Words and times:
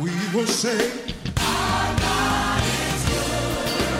we 0.00 0.10
will 0.34 0.46
say, 0.46 1.12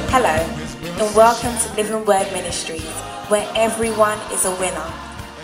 Hello, 0.09 0.29
and 0.29 1.15
welcome 1.15 1.55
to 1.59 1.77
Living 1.77 2.07
Word 2.07 2.27
Ministries, 2.33 2.83
where 3.29 3.47
everyone 3.55 4.19
is 4.33 4.47
a 4.47 4.51
winner. 4.57 4.93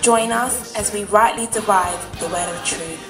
Join 0.01 0.33
us 0.33 0.75
as 0.77 0.95
we 0.95 1.05
rightly 1.05 1.47
divide 1.49 1.99
the 2.21 2.27
word 2.29 2.49
of 2.49 2.65
truth. 2.65 3.07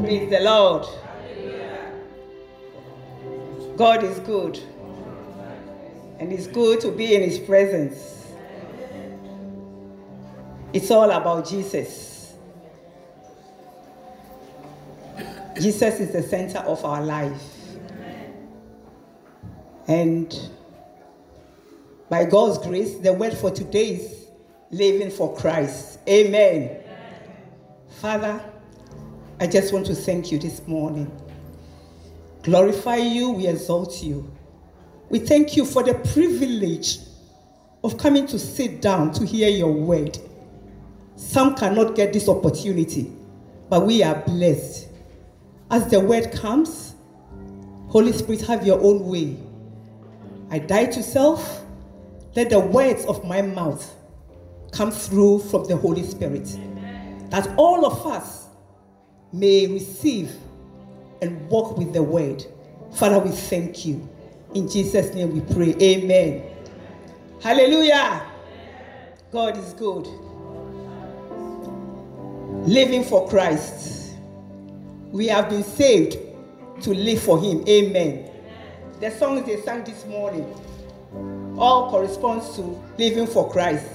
Praise 0.00 0.30
the 0.30 0.40
Lord. 0.40 0.86
God 3.76 4.02
is 4.02 4.18
good. 4.20 4.58
And 6.18 6.32
it's 6.32 6.48
good 6.48 6.80
to 6.80 6.90
be 6.90 7.14
in 7.14 7.22
His 7.22 7.38
presence. 7.38 8.23
It's 10.74 10.90
all 10.90 11.08
about 11.08 11.48
Jesus. 11.48 12.34
Jesus 15.54 16.00
is 16.00 16.12
the 16.12 16.20
center 16.20 16.58
of 16.58 16.84
our 16.84 17.00
life. 17.00 17.40
And 19.86 20.36
by 22.08 22.24
God's 22.24 22.58
grace, 22.58 22.96
the 22.96 23.12
word 23.12 23.34
for 23.34 23.52
today 23.52 23.90
is 23.90 24.26
living 24.72 25.12
for 25.12 25.36
Christ. 25.36 26.00
Amen. 26.08 26.82
Father, 28.00 28.44
I 29.38 29.46
just 29.46 29.72
want 29.72 29.86
to 29.86 29.94
thank 29.94 30.32
you 30.32 30.40
this 30.40 30.66
morning. 30.66 31.08
Glorify 32.42 32.96
you, 32.96 33.30
we 33.30 33.46
exalt 33.46 34.02
you. 34.02 34.28
We 35.08 35.20
thank 35.20 35.56
you 35.56 35.66
for 35.66 35.84
the 35.84 35.94
privilege 36.12 36.98
of 37.84 37.96
coming 37.96 38.26
to 38.26 38.40
sit 38.40 38.82
down 38.82 39.12
to 39.12 39.24
hear 39.24 39.48
your 39.48 39.72
word. 39.72 40.18
Some 41.16 41.54
cannot 41.54 41.94
get 41.94 42.12
this 42.12 42.28
opportunity, 42.28 43.10
but 43.68 43.86
we 43.86 44.02
are 44.02 44.16
blessed. 44.26 44.88
As 45.70 45.88
the 45.88 46.00
word 46.00 46.32
comes, 46.32 46.94
Holy 47.88 48.12
Spirit, 48.12 48.42
have 48.42 48.66
your 48.66 48.80
own 48.80 49.06
way. 49.06 49.36
I 50.50 50.58
die 50.58 50.86
to 50.86 51.02
self. 51.02 51.64
Let 52.34 52.50
the 52.50 52.58
words 52.58 53.04
of 53.06 53.24
my 53.24 53.42
mouth 53.42 53.94
come 54.72 54.90
through 54.90 55.40
from 55.40 55.66
the 55.66 55.76
Holy 55.76 56.02
Spirit. 56.02 56.46
That 57.30 57.48
all 57.56 57.86
of 57.86 58.06
us 58.06 58.46
may 59.32 59.66
receive 59.66 60.32
and 61.22 61.48
walk 61.48 61.78
with 61.78 61.92
the 61.92 62.02
word. 62.02 62.44
Father, 62.94 63.18
we 63.18 63.30
thank 63.30 63.86
you. 63.86 64.08
In 64.54 64.68
Jesus' 64.68 65.14
name 65.14 65.32
we 65.32 65.40
pray. 65.54 65.74
Amen. 65.80 66.42
Hallelujah. 67.40 68.24
God 69.32 69.56
is 69.56 69.72
good. 69.74 70.08
Living 72.64 73.04
for 73.04 73.28
Christ. 73.28 74.14
We 75.12 75.26
have 75.26 75.50
been 75.50 75.62
saved 75.62 76.16
to 76.82 76.94
live 76.94 77.22
for 77.22 77.38
Him. 77.38 77.62
Amen. 77.68 78.30
The 79.00 79.10
songs 79.10 79.44
they 79.46 79.60
sang 79.60 79.84
this 79.84 80.06
morning 80.06 80.46
all 81.58 81.90
corresponds 81.90 82.56
to 82.56 82.62
living 82.98 83.26
for 83.26 83.50
Christ. 83.50 83.86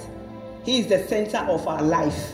He 0.64 0.80
is 0.80 0.88
the 0.88 1.06
center 1.08 1.40
of 1.40 1.67
our 1.67 1.81
life. 1.81 2.34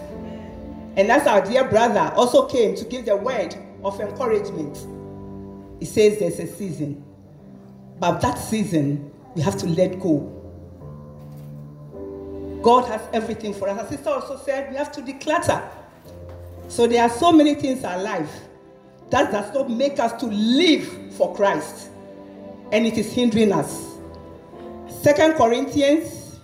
And 0.98 1.10
as 1.10 1.26
our 1.26 1.44
dear 1.44 1.64
brother 1.64 2.12
also 2.16 2.48
came 2.48 2.76
to 2.76 2.86
give 2.86 3.06
the 3.06 3.16
word 3.16 3.56
of 3.84 4.00
encouragement, 4.02 4.78
he 5.80 5.86
says 5.86 6.20
there's 6.20 6.40
a 6.40 6.48
season. 6.48 7.04
But 8.00 8.20
that 8.20 8.38
season, 8.38 9.10
we 9.36 9.42
have 9.42 9.58
to 9.60 9.68
let 9.68 10.00
go. 10.02 10.32
God 12.62 12.88
has 12.90 13.02
everything 13.14 13.54
for 13.54 13.70
us. 13.70 13.80
Our 13.80 13.88
sister 13.88 14.10
also 14.10 14.38
said 14.38 14.70
we 14.70 14.76
have 14.76 14.92
to 14.94 15.02
declutter. 15.02 15.66
So 16.68 16.88
there 16.88 17.04
are 17.04 17.10
so 17.10 17.32
many 17.32 17.56
things 17.56 17.84
in 17.84 18.04
life 18.04 18.42
that 19.10 19.32
does 19.32 19.54
not 19.54 19.70
make 19.70 20.00
us 20.00 20.20
to 20.20 20.26
live 20.26 21.14
for 21.14 21.36
Christ. 21.36 21.90
And 22.72 22.86
it 22.86 22.98
is 22.98 23.14
hindering 23.14 23.52
us. 23.52 23.96
Second 25.02 25.36
Corinthians 25.36 26.40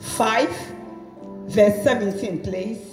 5, 0.00 0.48
verse 1.46 1.82
17, 1.84 2.42
please. 2.42 2.92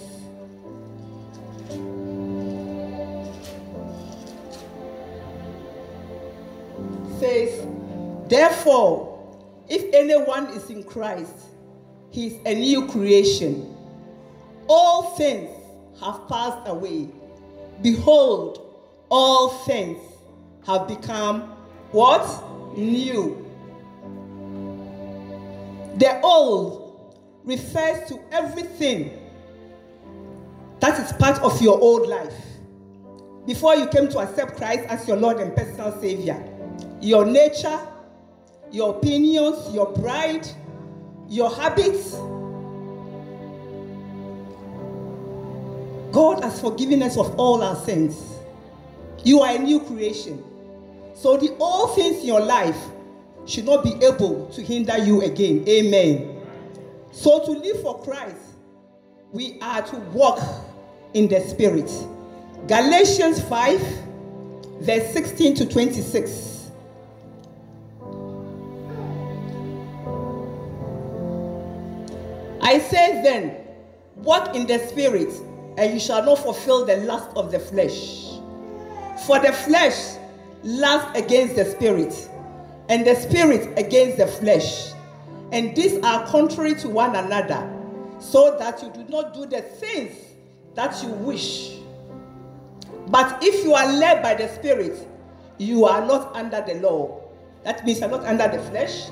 says, 7.20 7.68
Therefore, 8.28 9.08
if 9.68 9.94
anyone 9.94 10.48
is 10.48 10.70
in 10.70 10.84
Christ, 10.84 11.34
he 12.12 12.28
is 12.28 12.34
a 12.46 12.56
new 12.56 12.88
creation. 12.88 13.76
All 14.68 15.16
things 15.16 15.59
have 16.02 16.28
passed 16.28 16.68
away. 16.68 17.10
Behold, 17.82 18.66
all 19.10 19.50
things 19.66 20.00
have 20.66 20.88
become 20.88 21.42
what? 21.92 22.78
New. 22.78 23.46
The 25.98 26.22
old 26.22 27.16
refers 27.44 28.08
to 28.10 28.20
everything 28.32 29.20
that 30.80 31.00
is 31.00 31.12
part 31.14 31.42
of 31.42 31.62
your 31.62 31.80
old 31.80 32.08
life. 32.08 32.34
Before 33.46 33.76
you 33.76 33.88
came 33.88 34.08
to 34.10 34.20
accept 34.20 34.58
Christ 34.58 34.86
as 34.88 35.08
your 35.08 35.18
Lord 35.18 35.38
and 35.38 35.56
personal 35.56 36.00
Savior, 36.00 36.42
your 37.02 37.26
nature, 37.26 37.80
your 38.72 38.96
opinions, 38.96 39.74
your 39.74 39.88
pride, 39.88 40.48
your 41.28 41.54
habits. 41.54 42.16
God 46.12 46.44
has 46.44 46.60
forgiven 46.60 47.04
us 47.04 47.18
of 47.18 47.38
all 47.40 47.62
our 47.64 47.76
sins. 47.76 48.22
You 49.24 49.42
are 49.42 49.56
a 49.56 49.60
new 49.60 49.80
creation. 49.82 50.44
So 51.16 51.38
the 51.38 51.56
old 51.58 51.96
things 51.96 52.20
in 52.20 52.26
your 52.26 52.42
life 52.42 52.78
should 53.46 53.66
not 53.66 53.84
be 53.84 53.94
able 54.06 54.48
to 54.54 54.62
hinder 54.62 54.98
you 54.98 55.22
again. 55.22 55.68
Amen. 55.68 56.42
So 57.12 57.44
to 57.46 57.52
live 57.52 57.82
for 57.82 58.02
Christ, 58.04 58.38
we 59.32 59.60
are 59.62 59.82
to 59.82 59.96
walk 60.14 60.40
in 61.14 61.28
the 61.28 61.42
Spirit. 61.42 61.92
Galatians 62.68 63.42
5, 63.42 63.82
verse 64.82 65.12
16 65.14 65.56
to 65.56 65.66
26. 65.66 66.60
I 72.62 72.78
say 72.78 73.22
then, 73.24 73.58
walk 74.18 74.56
in 74.56 74.68
the 74.68 74.78
spirit, 74.78 75.34
and 75.80 75.94
you 75.94 76.00
shall 76.00 76.24
not 76.26 76.38
fulfill 76.38 76.86
the 76.86 76.98
lust 76.98 77.30
of 77.38 77.52
the 77.52 77.60
flesh. 77.60 78.38
For 79.26 79.40
the 79.40 79.54
flesh 79.54 80.18
lusts 80.62 81.18
against 81.18 81.56
the 81.56 81.64
spirit, 81.64 82.14
and 82.90 83.08
the 83.08 83.16
spirit 83.16 83.80
against 83.80 84.18
the 84.18 84.28
flesh. 84.28 84.92
And 85.54 85.74
these 85.76 86.04
are 86.04 86.28
contrary 86.28 86.76
to 86.76 86.90
one 86.90 87.16
another, 87.16 87.68
so 88.20 88.58
that 88.60 88.84
you 88.84 88.92
do 88.92 89.10
not 89.10 89.34
do 89.34 89.46
the 89.46 89.62
things 89.62 90.18
that 90.76 91.02
you 91.02 91.10
wish. 91.10 91.78
But 93.08 93.42
if 93.42 93.64
you 93.64 93.74
are 93.74 93.90
led 93.90 94.22
by 94.22 94.36
the 94.36 94.50
spirit, 94.50 95.08
you 95.60 95.86
are 95.86 96.06
not 96.06 96.36
under 96.36 96.62
the 96.62 96.76
law. 96.76 97.22
That 97.64 97.86
means 97.86 98.02
you 98.02 98.06
are 98.08 98.12
not 98.12 98.26
under 98.26 98.50
the 98.50 98.62
flesh. 98.70 99.08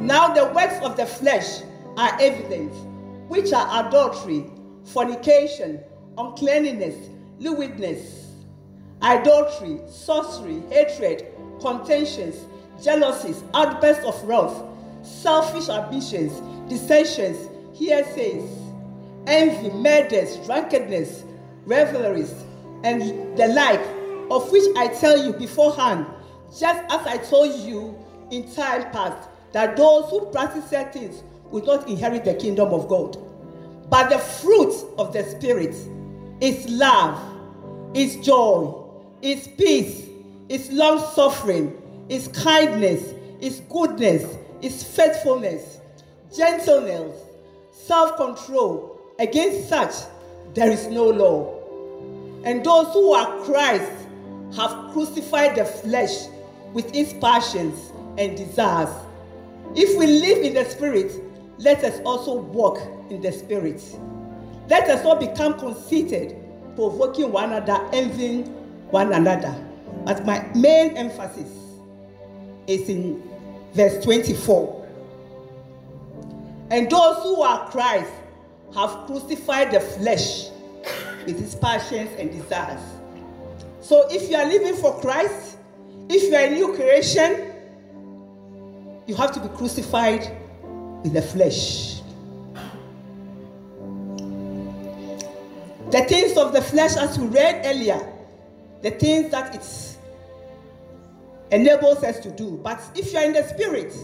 Now 0.00 0.34
the 0.34 0.46
works 0.52 0.84
of 0.84 0.96
the 0.96 1.06
flesh 1.06 1.62
are 1.96 2.20
evident, 2.20 2.72
which 3.28 3.52
are 3.52 3.86
adultery, 3.86 4.46
fornication, 4.84 5.80
uncleanness, 6.18 7.08
lewdness, 7.38 8.32
idolatry, 9.02 9.80
sorcery, 9.88 10.60
hatred, 10.70 11.26
contentions, 11.60 12.44
jealousies, 12.82 13.42
outbursts 13.54 14.04
of 14.04 14.20
wrath, 14.24 14.62
selfish 15.02 15.68
ambitions, 15.68 16.40
dissensions, 16.68 17.48
heresies, 17.78 18.50
envy, 19.26 19.70
murders, 19.70 20.36
drunkenness, 20.44 21.24
revelries, 21.64 22.32
and 22.82 23.02
the 23.38 23.48
like, 23.48 23.80
of 24.30 24.50
which 24.50 24.64
I 24.76 24.88
tell 24.88 25.24
you 25.24 25.32
beforehand, 25.32 26.06
just 26.50 26.82
as 26.92 27.06
I 27.06 27.18
told 27.18 27.54
you 27.60 27.96
in 28.30 28.52
time 28.54 28.90
past, 28.90 29.28
that 29.52 29.76
those 29.76 30.10
who 30.10 30.26
practice 30.26 30.68
such 30.68 30.92
things 30.92 31.22
will 31.50 31.64
not 31.64 31.88
inherit 31.88 32.24
the 32.24 32.34
kingdom 32.34 32.72
of 32.72 32.88
God. 32.88 33.16
But 33.88 34.10
the 34.10 34.18
fruit 34.18 34.74
of 34.98 35.12
the 35.12 35.24
Spirit 35.24 35.74
is 36.40 36.68
love, 36.68 37.20
is 37.94 38.16
joy, 38.16 38.72
is 39.22 39.48
peace, 39.48 40.06
is 40.48 40.70
long 40.70 40.98
suffering, 41.14 41.76
is 42.08 42.28
kindness, 42.28 43.12
is 43.40 43.60
goodness, 43.68 44.36
is 44.62 44.82
faithfulness, 44.82 45.78
gentleness, 46.34 47.14
self 47.72 48.16
control. 48.16 48.94
Against 49.18 49.68
such, 49.68 49.94
there 50.54 50.70
is 50.70 50.86
no 50.86 51.06
law. 51.08 51.54
And 52.44 52.64
those 52.64 52.92
who 52.92 53.12
are 53.12 53.44
Christ 53.44 53.90
have 54.56 54.92
crucified 54.92 55.56
the 55.56 55.64
flesh 55.64 56.28
with 56.72 56.94
its 56.94 57.12
passions 57.14 57.92
and 58.16 58.36
desires. 58.36 58.94
If 59.74 59.98
we 59.98 60.06
live 60.06 60.38
in 60.38 60.54
the 60.54 60.64
Spirit, 60.64 61.12
let 61.58 61.82
us 61.82 62.00
also 62.04 62.34
walk 62.36 62.78
in 63.10 63.20
the 63.20 63.32
Spirit. 63.32 63.82
Let 64.68 64.88
us 64.90 65.02
not 65.02 65.18
become 65.18 65.58
conceited, 65.58 66.36
provoking 66.76 67.32
one 67.32 67.52
another, 67.52 67.88
envying 67.92 68.44
one 68.90 69.12
another. 69.12 69.54
But 70.04 70.24
my 70.26 70.46
main 70.54 70.96
emphasis 70.96 71.50
is 72.66 72.88
in 72.88 73.22
verse 73.72 74.02
24. 74.04 74.86
And 76.70 76.90
those 76.90 77.22
who 77.22 77.42
are 77.42 77.68
Christ 77.70 78.12
have 78.74 79.06
crucified 79.06 79.72
the 79.72 79.80
flesh 79.80 80.50
with 81.24 81.42
its 81.42 81.54
passions 81.54 82.10
and 82.18 82.30
desires. 82.30 82.82
So 83.80 84.06
if 84.10 84.30
you 84.30 84.36
are 84.36 84.46
living 84.46 84.74
for 84.74 85.00
Christ, 85.00 85.56
if 86.10 86.24
you 86.24 86.36
are 86.36 86.44
a 86.44 86.50
new 86.50 86.74
creation, 86.74 87.52
you 89.06 89.14
have 89.14 89.32
to 89.32 89.40
be 89.40 89.48
crucified 89.56 90.30
with 91.02 91.14
the 91.14 91.22
flesh. 91.22 91.97
The 95.90 96.04
things 96.06 96.36
of 96.36 96.52
the 96.52 96.60
flesh, 96.60 96.96
as 96.96 97.18
we 97.18 97.28
read 97.28 97.64
earlier, 97.64 98.12
the 98.82 98.90
things 98.90 99.30
that 99.30 99.54
it 99.54 99.96
enables 101.50 102.04
us 102.04 102.20
to 102.20 102.30
do. 102.30 102.58
But 102.62 102.80
if 102.94 103.12
you 103.12 103.18
are 103.18 103.24
in 103.24 103.32
the 103.32 103.48
spirit 103.48 103.94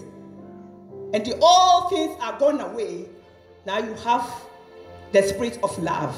and 1.13 1.25
the 1.25 1.39
all 1.43 1.89
things 1.91 2.17
are 2.21 2.39
gone 2.39 2.61
away, 2.61 3.07
now 3.67 3.79
you 3.79 3.95
have 3.97 4.31
the 5.13 5.23
spirit 5.23 5.59
of 5.63 5.79
love, 5.83 6.17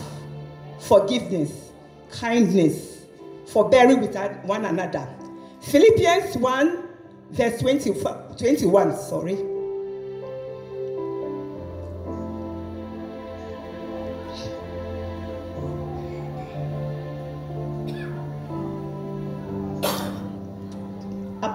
forgiveness, 0.78 1.70
kindness, 2.12 3.04
forbearing 3.46 4.00
with 4.00 4.16
one 4.44 4.64
another. 4.64 5.08
Philippians 5.62 6.36
1, 6.36 6.88
verse 7.30 7.60
20, 7.60 7.92
21, 8.38 8.96
sorry. 8.96 9.55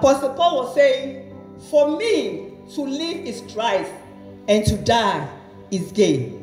Apostle 0.02 0.30
Paul 0.30 0.64
was 0.64 0.74
saying, 0.74 1.32
For 1.70 1.96
me 1.96 2.54
to 2.74 2.82
live 2.82 3.24
is 3.24 3.40
Christ, 3.52 3.92
and 4.48 4.66
to 4.66 4.76
die 4.78 5.28
is 5.70 5.92
gain. 5.92 6.42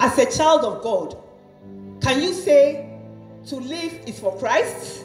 As 0.00 0.16
a 0.16 0.24
child 0.34 0.64
of 0.64 0.82
God, 0.82 1.14
can 2.00 2.22
you 2.22 2.32
say 2.32 2.88
to 3.48 3.56
live 3.56 3.92
is 4.06 4.18
for 4.18 4.34
Christ? 4.38 5.04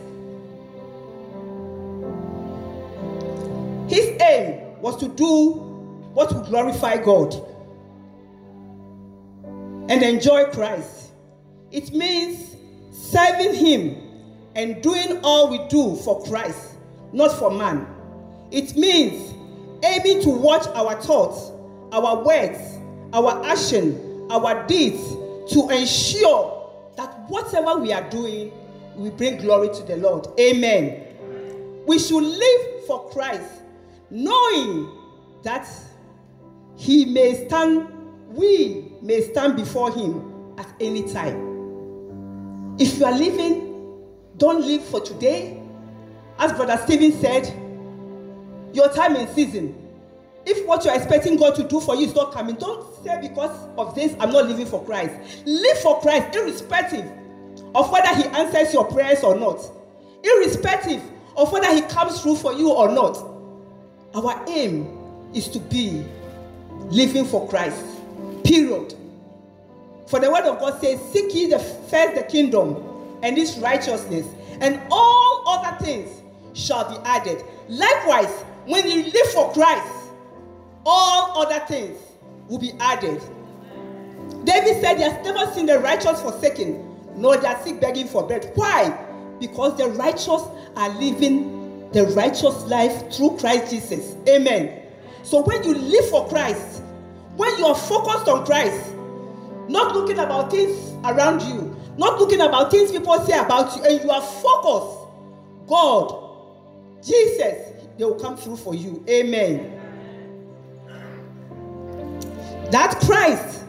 His 3.89 4.07
aim 4.21 4.79
was 4.79 4.95
to 5.01 5.09
do 5.09 5.51
what 6.13 6.33
would 6.33 6.45
glorify 6.45 6.95
God 6.95 7.35
and 9.89 10.01
enjoy 10.01 10.45
Christ. 10.45 11.11
It 11.71 11.91
means 11.91 12.56
serving 12.94 13.53
Him 13.53 14.01
and 14.56 14.81
doing 14.81 15.19
all 15.23 15.50
we 15.50 15.67
do 15.67 15.97
for 15.97 16.23
Christ, 16.23 16.69
not 17.13 17.31
for 17.38 17.51
man. 17.51 17.88
It 18.51 18.75
means 18.75 19.33
aiming 19.83 20.23
to 20.23 20.29
watch 20.29 20.67
our 20.67 21.01
thoughts, 21.01 21.51
our 21.91 22.23
words, 22.23 22.59
our 23.13 23.45
action, 23.45 24.27
our 24.29 24.65
deeds 24.67 25.01
to 25.53 25.69
ensure 25.69 26.71
that 26.97 27.29
whatever 27.29 27.77
we 27.77 27.91
are 27.94 28.07
doing, 28.09 28.51
we 28.95 29.09
bring 29.09 29.38
glory 29.38 29.69
to 29.69 29.83
the 29.83 29.97
Lord. 29.97 30.27
Amen. 30.39 31.06
We 31.85 31.97
should 31.97 32.23
live 32.23 32.85
for 32.85 33.09
Christ 33.09 33.61
knowing 34.09 34.89
that 35.44 35.67
he 36.75 37.06
may 37.06 37.47
stand, 37.47 37.88
we 38.29 38.91
may 39.01 39.21
stand 39.21 39.56
before 39.56 39.91
him 39.91 40.56
at 40.57 40.67
any 40.79 41.11
time. 41.11 42.75
If 42.79 43.00
you 43.00 43.06
are 43.06 43.17
living, 43.17 44.06
don't 44.38 44.65
live 44.65 44.83
for 44.83 45.01
today. 45.01 45.58
As 46.39 46.53
Brother 46.53 46.80
Stephen 46.86 47.12
said, 47.19 47.45
your 48.74 48.89
time 48.94 49.15
and 49.15 49.30
season. 49.30 49.75
If 50.45 50.65
what 50.65 50.86
you're 50.86 50.95
expecting 50.95 51.36
God 51.36 51.56
to 51.56 51.63
do 51.63 51.80
for 51.80 51.95
you 51.95 52.07
is 52.07 52.15
not 52.15 52.31
coming, 52.31 52.56
don't 52.56 52.86
say 53.03 53.19
because 53.21 53.51
of 53.77 53.94
this, 53.94 54.15
I'm 54.19 54.31
not 54.31 54.47
living 54.47 54.65
for 54.65 54.83
Christ. 54.83 55.45
Live 55.45 55.77
for 55.80 56.00
Christ, 56.01 56.36
irrespective 56.36 57.06
of 57.75 57.91
whether 57.91 58.15
He 58.15 58.24
answers 58.24 58.74
your 58.74 58.86
prayers 58.86 59.24
or 59.24 59.38
not, 59.38 59.59
irrespective 60.24 61.01
of 61.36 61.51
whether 61.51 61.74
He 61.74 61.81
comes 61.81 62.21
through 62.21 62.38
for 62.38 62.53
you 62.53 62.71
or 62.71 62.89
not. 62.89 63.18
Our 64.15 64.44
aim 64.47 64.88
is 65.33 65.47
to 65.50 65.59
be 65.59 66.03
living 66.89 67.25
for 67.25 67.47
Christ. 67.50 67.83
Period. 68.44 68.95
For 70.07 70.19
the 70.19 70.31
word 70.31 70.45
of 70.45 70.59
God 70.59 70.80
says, 70.81 71.00
Seek 71.12 71.35
ye 71.35 71.47
the 71.47 71.59
first 71.59 72.15
the 72.15 72.24
kingdom 72.24 72.83
and 73.21 73.38
its 73.38 73.57
righteousness, 73.57 74.25
and 74.62 74.81
all 74.89 75.44
other 75.47 75.83
things 75.83 76.09
shall 76.59 76.89
be 76.89 76.97
added. 77.06 77.44
Likewise, 77.67 78.44
when 78.65 78.89
you 78.89 79.03
live 79.03 79.27
for 79.33 79.51
Christ, 79.53 79.94
all 80.85 81.41
other 81.41 81.63
things 81.65 81.97
will 82.47 82.59
be 82.59 82.73
added. 82.79 83.21
David 84.44 84.81
said, 84.81 84.97
He 84.97 85.03
has 85.03 85.23
never 85.25 85.51
seen 85.53 85.65
the 85.65 85.79
righteous 85.79 86.21
forsaken, 86.21 86.97
nor 87.15 87.38
their 87.38 87.57
sick 87.63 87.79
begging 87.79 88.07
for 88.07 88.25
bread. 88.27 88.51
Why? 88.56 88.97
Because 89.39 89.77
the 89.77 89.88
righteous 89.88 90.44
are 90.75 90.89
living 91.00 91.89
the 91.91 92.06
righteous 92.07 92.63
life 92.65 93.11
through 93.11 93.38
Christ 93.38 93.71
Jesus. 93.71 94.15
Amen. 94.27 94.83
So 95.23 95.41
when 95.41 95.63
you 95.63 95.73
live 95.73 96.09
for 96.09 96.27
Christ, 96.27 96.81
when 97.35 97.57
you 97.57 97.65
are 97.65 97.75
focused 97.75 98.27
on 98.27 98.45
Christ, 98.45 98.91
not 99.67 99.95
looking 99.95 100.19
about 100.19 100.51
things 100.51 100.91
around 101.06 101.41
you, 101.41 101.75
not 101.97 102.19
looking 102.19 102.41
about 102.41 102.71
things 102.71 102.91
people 102.91 103.17
say 103.25 103.38
about 103.38 103.75
you, 103.75 103.83
and 103.83 104.03
you 104.03 104.09
are 104.09 104.21
focused, 104.21 104.97
God, 105.67 106.29
Jesus, 107.04 107.74
they 107.98 108.06
will 108.06 108.19
come 108.19 108.38
through 108.38 108.57
for 108.57 108.75
you. 108.75 109.04
Amen. 109.10 109.75
That 112.72 113.00
Christ 113.01 113.63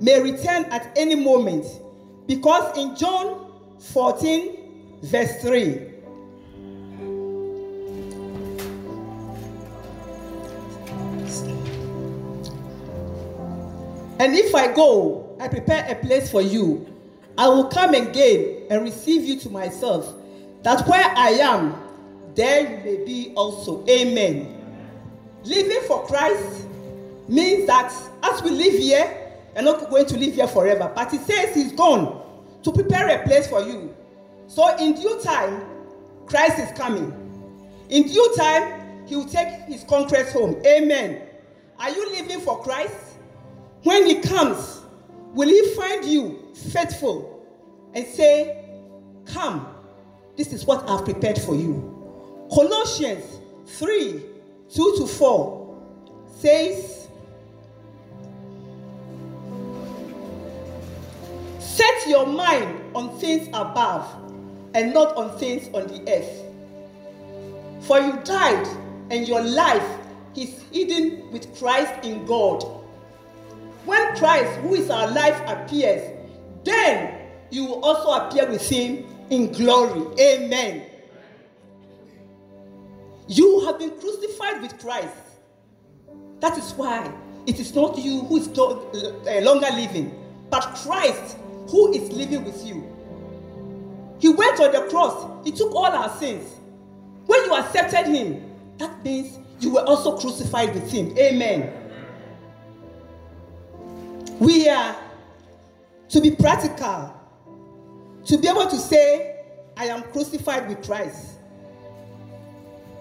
may 0.00 0.20
return 0.20 0.64
at 0.66 0.92
any 0.96 1.14
moment. 1.14 1.66
Because 2.26 2.76
in 2.76 2.94
John 2.96 3.52
14, 3.78 5.00
verse 5.02 5.40
3, 5.42 5.88
And 14.20 14.34
if 14.34 14.52
I 14.54 14.72
go, 14.72 15.36
I 15.38 15.46
prepare 15.46 15.86
a 15.88 15.94
place 15.94 16.30
for 16.30 16.42
you. 16.42 16.86
I 17.36 17.46
will 17.46 17.68
come 17.68 17.94
again 17.94 18.64
and 18.68 18.82
receive 18.82 19.24
you 19.24 19.38
to 19.40 19.50
myself, 19.50 20.12
that 20.62 20.86
where 20.88 21.04
I 21.04 21.30
am, 21.30 21.72
there 22.38 22.70
you 22.70 22.76
may 22.84 23.04
be 23.04 23.32
also. 23.34 23.84
Amen. 23.88 24.54
Living 25.42 25.80
for 25.88 26.06
Christ 26.06 26.68
means 27.26 27.66
that 27.66 27.92
as 28.22 28.42
we 28.42 28.50
live 28.50 28.74
here, 28.74 29.32
we're 29.56 29.62
not 29.62 29.90
going 29.90 30.06
to 30.06 30.16
live 30.16 30.34
here 30.34 30.46
forever. 30.46 30.90
But 30.94 31.10
he 31.10 31.18
says 31.18 31.52
he's 31.52 31.72
gone 31.72 32.22
to 32.62 32.70
prepare 32.70 33.08
a 33.08 33.24
place 33.24 33.48
for 33.48 33.60
you. 33.62 33.92
So 34.46 34.76
in 34.76 34.94
due 34.94 35.20
time, 35.20 35.64
Christ 36.26 36.60
is 36.60 36.78
coming. 36.78 37.12
In 37.88 38.04
due 38.04 38.34
time, 38.36 39.06
he 39.08 39.16
will 39.16 39.28
take 39.28 39.48
his 39.62 39.82
conquest 39.82 40.32
home. 40.32 40.62
Amen. 40.64 41.22
Are 41.80 41.90
you 41.90 42.08
living 42.12 42.38
for 42.40 42.62
Christ? 42.62 42.94
When 43.82 44.06
he 44.06 44.20
comes, 44.20 44.82
will 45.34 45.48
he 45.48 45.74
find 45.74 46.04
you 46.04 46.52
faithful 46.54 47.44
and 47.94 48.06
say, 48.06 48.64
Come, 49.24 49.66
this 50.36 50.52
is 50.52 50.64
what 50.64 50.88
I've 50.88 51.04
prepared 51.04 51.38
for 51.38 51.56
you? 51.56 51.97
Colossians 52.52 53.24
3 53.66 54.22
2 54.74 54.94
to 54.98 55.06
4 55.06 55.82
says, 56.36 57.08
Set 61.58 62.06
your 62.06 62.26
mind 62.26 62.80
on 62.94 63.18
things 63.18 63.48
above 63.48 64.06
and 64.74 64.92
not 64.92 65.16
on 65.16 65.38
things 65.38 65.68
on 65.74 65.86
the 65.88 66.02
earth. 66.10 66.44
For 67.86 67.98
you 67.98 68.18
died, 68.24 68.66
and 69.10 69.26
your 69.26 69.42
life 69.42 69.98
is 70.36 70.62
hidden 70.70 71.30
with 71.32 71.58
Christ 71.58 72.04
in 72.04 72.26
God. 72.26 72.62
When 73.84 74.16
Christ, 74.16 74.58
who 74.60 74.74
is 74.74 74.90
our 74.90 75.10
life, 75.10 75.40
appears, 75.46 76.02
then 76.64 77.30
you 77.50 77.64
will 77.64 77.82
also 77.82 78.10
appear 78.10 78.48
with 78.50 78.68
him 78.68 79.04
in 79.30 79.50
glory. 79.52 80.06
Amen. 80.20 80.87
You 83.28 83.66
have 83.66 83.78
been 83.78 83.90
crucified 84.00 84.62
with 84.62 84.78
Christ. 84.80 85.14
That 86.40 86.56
is 86.56 86.72
why 86.72 87.12
it 87.46 87.60
is 87.60 87.74
not 87.74 87.98
you 87.98 88.22
who 88.22 88.38
is 88.38 88.48
uh, 88.48 89.40
longer 89.42 89.68
living, 89.72 90.14
but 90.50 90.62
Christ 90.76 91.36
who 91.68 91.92
is 91.92 92.10
living 92.10 92.44
with 92.44 92.66
you. 92.66 92.82
He 94.18 94.28
went 94.30 94.58
on 94.60 94.72
the 94.72 94.88
cross, 94.90 95.44
He 95.44 95.52
took 95.52 95.72
all 95.74 95.86
our 95.86 96.08
sins. 96.18 96.50
When 97.26 97.44
you 97.44 97.54
accepted 97.54 98.06
Him, 98.06 98.50
that 98.78 99.04
means 99.04 99.38
you 99.60 99.74
were 99.74 99.82
also 99.82 100.18
crucified 100.18 100.74
with 100.74 100.90
Him. 100.90 101.16
Amen. 101.18 101.72
We 104.38 104.68
are 104.68 104.96
to 106.08 106.20
be 106.20 106.30
practical, 106.30 107.14
to 108.24 108.38
be 108.38 108.48
able 108.48 108.66
to 108.66 108.76
say, 108.76 109.44
I 109.76 109.86
am 109.86 110.02
crucified 110.04 110.68
with 110.68 110.84
Christ. 110.84 111.37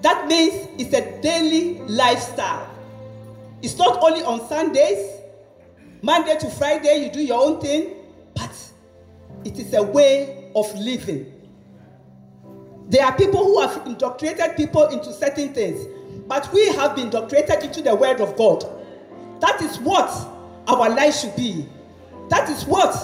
That 0.02 0.28
means 0.28 0.68
it's 0.78 0.94
a 0.94 1.22
daily 1.22 1.80
lifestyle. 1.82 2.70
It's 3.62 3.78
not 3.78 4.02
only 4.04 4.24
on 4.24 4.48
Sundays, 4.48 5.18
Monday 6.02 6.38
to 6.38 6.50
Friday, 6.50 7.06
you 7.06 7.12
do 7.12 7.22
your 7.22 7.44
own 7.44 7.60
thing, 7.60 7.96
but 8.36 8.56
it 9.44 9.58
is 9.58 9.74
a 9.74 9.82
way 9.82 10.52
of 10.56 10.74
living. 10.76 11.34
There 12.90 13.04
are 13.04 13.16
people 13.18 13.44
who 13.44 13.62
have 13.62 13.86
indoctrinated 13.86 14.56
people 14.56 14.88
into 14.88 15.12
certain 15.12 15.54
things, 15.54 15.86
but 16.28 16.52
we 16.54 16.68
have 16.68 16.96
been 16.96 17.06
indoctrinated 17.06 17.64
into 17.64 17.82
the 17.82 17.96
Word 17.96 18.22
of 18.22 18.38
God. 18.38 18.64
That 19.42 19.62
is 19.62 19.80
what 19.80 20.10
our 20.68 20.90
life 20.90 21.16
should 21.16 21.36
be. 21.36 21.66
That 22.30 22.50
is 22.50 22.66
what 22.66 22.96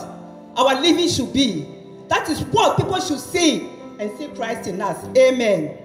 our 0.56 0.80
living 0.80 1.10
should 1.10 1.34
be. 1.34 1.68
That 2.08 2.30
is 2.30 2.42
what 2.46 2.78
people 2.78 3.00
should 3.00 3.20
see 3.20 3.70
and 4.00 4.16
see 4.18 4.28
Christ 4.30 4.68
in 4.68 4.82
us. 4.82 5.04
Amen. 5.18 5.78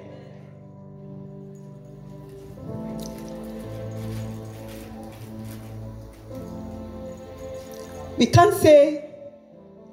We 8.18 8.26
can't 8.26 8.52
say 8.54 9.04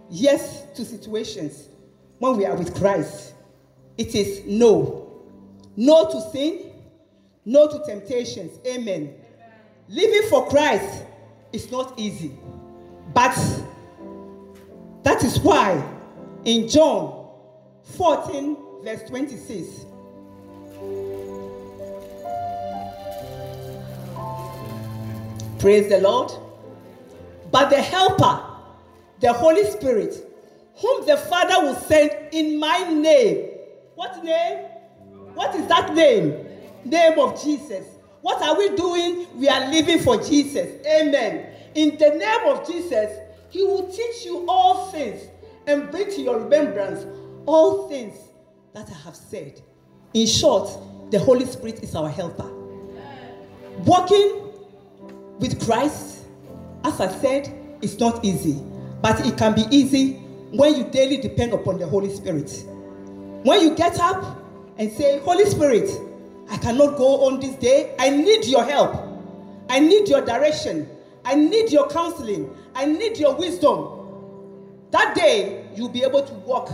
yes 0.10 0.64
to 0.74 0.84
situations 0.84 1.70
when 2.18 2.38
we 2.38 2.46
are 2.46 2.56
with 2.56 2.76
Christ. 2.76 3.36
It 4.00 4.16
is 4.16 4.44
no. 4.48 5.24
No 5.76 6.10
to 6.10 6.22
sin, 6.32 6.72
no 7.46 7.68
to 7.68 7.86
temptations. 7.86 8.60
Amen. 8.66 9.14
Living 9.88 10.28
for 10.28 10.48
Christ 10.50 11.04
is 11.54 11.72
not 11.72 12.00
easy. 12.00 12.32
But 13.14 13.36
that 15.04 15.24
is 15.24 15.40
why 15.40 15.84
in 16.46 16.68
John 16.68 17.30
14, 17.84 18.58
verse 18.84 19.04
26, 19.08 19.86
praise 25.60 25.90
the 25.90 26.00
Lord. 26.00 26.32
But 27.52 27.70
the 27.70 27.82
Helper, 27.82 28.44
the 29.20 29.34
Holy 29.34 29.66
Spirit, 29.66 30.16
whom 30.78 31.06
the 31.06 31.18
Father 31.18 31.66
will 31.66 31.76
send 31.76 32.12
in 32.32 32.60
my 32.60 32.80
name. 32.92 33.50
What 33.96 34.24
name? 34.24 34.66
What 35.34 35.56
is 35.56 35.68
that 35.68 35.94
name? 35.94 36.46
Name 36.84 37.20
of 37.20 37.42
Jesus. 37.42 37.86
What 38.22 38.42
are 38.42 38.58
we 38.58 38.76
doing? 38.76 39.28
We 39.36 39.48
are 39.48 39.70
living 39.70 40.00
for 40.00 40.18
Jesus. 40.18 40.86
Amen. 40.86 41.54
In 41.76 41.98
the 41.98 42.10
name 42.10 42.48
of 42.48 42.68
Jesus, 42.68 43.12
He 43.50 43.64
will 43.64 43.88
teach 43.92 44.26
you 44.26 44.46
all 44.48 44.88
things 44.92 45.22
and 45.68 45.92
bring 45.92 46.10
to 46.12 46.22
your 46.22 46.40
remembrance 46.40 47.06
all 47.46 47.88
things 47.88 48.16
that 48.74 48.90
I 48.90 48.98
have 49.06 49.16
said. 49.16 49.62
In 50.14 50.28
short, 50.28 50.70
the 51.12 51.20
Holy 51.20 51.46
Spirit 51.46 51.84
is 51.84 51.96
our 51.96 52.10
helper. 52.10 52.50
Walking 53.80 54.52
with 55.40 55.64
Christ, 55.66 56.15
as 56.86 57.02
I 57.02 57.08
said, 57.20 57.52
it's 57.82 58.00
not 58.00 58.24
easy, 58.24 58.62
but 59.02 59.26
it 59.26 59.38
can 59.38 59.56
be 59.56 59.64
easy 59.72 60.14
when 60.52 60.76
you 60.76 60.84
daily 60.86 61.18
depend 61.18 61.54
upon 61.54 61.80
the 61.80 61.88
Holy 61.88 62.14
Spirit. 62.14 62.52
When 63.44 63.62
you 63.62 63.76
get 63.76 64.00
up 64.00 64.40
and 64.78 64.92
say, 64.92 65.20
Holy 65.20 65.46
Spirit, 65.46 65.90
I 66.50 66.58
cannot 66.58 66.98
go 66.98 67.26
on 67.26 67.40
this 67.40 67.56
day. 67.56 67.96
I 67.98 68.10
need 68.12 68.46
your 68.46 68.64
help. 68.64 68.96
I 69.70 69.80
need 69.80 70.08
your 70.08 70.24
direction. 70.24 70.88
I 71.24 71.34
need 71.34 71.72
your 71.72 71.90
counseling. 71.90 72.56
I 72.76 72.86
need 72.86 73.18
your 73.18 73.36
wisdom. 73.36 74.88
That 74.92 75.16
day, 75.16 75.66
you'll 75.76 75.90
be 75.90 76.04
able 76.04 76.24
to 76.24 76.34
walk 76.34 76.70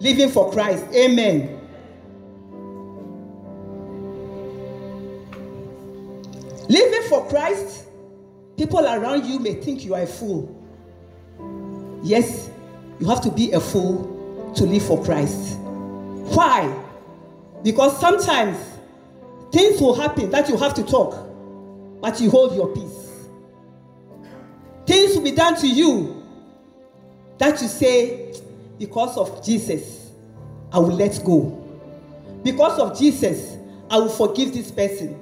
living 0.00 0.30
for 0.30 0.50
Christ. 0.52 0.84
Amen. 0.94 1.60
Living 6.68 7.02
for 7.10 7.28
Christ, 7.28 7.84
people 8.56 8.84
around 8.86 9.26
you 9.26 9.38
may 9.38 9.54
think 9.54 9.84
you 9.84 9.94
are 9.94 10.02
a 10.02 10.06
fool. 10.06 10.60
Yes, 12.02 12.50
you 13.00 13.06
have 13.08 13.20
to 13.22 13.30
be 13.30 13.52
a 13.52 13.60
fool 13.60 14.52
to 14.56 14.64
live 14.64 14.84
for 14.84 15.02
Christ. 15.04 15.56
Why? 15.58 16.72
Because 17.62 17.98
sometimes 17.98 18.58
things 19.52 19.80
will 19.80 19.94
happen 19.94 20.30
that 20.30 20.48
you 20.48 20.56
have 20.56 20.74
to 20.74 20.84
talk, 20.84 21.16
but 22.00 22.20
you 22.20 22.30
hold 22.30 22.54
your 22.54 22.68
peace. 22.74 23.10
Things 24.86 25.14
will 25.14 25.24
be 25.24 25.32
done 25.32 25.56
to 25.60 25.66
you 25.66 26.22
that 27.38 27.60
you 27.62 27.68
say, 27.68 28.34
because 28.78 29.16
of 29.16 29.44
Jesus, 29.44 30.10
I 30.72 30.78
will 30.78 30.94
let 30.94 31.22
go. 31.24 31.60
Because 32.42 32.78
of 32.78 32.98
Jesus, 32.98 33.56
I 33.90 33.98
will 33.98 34.08
forgive 34.08 34.52
this 34.52 34.70
person. 34.70 35.18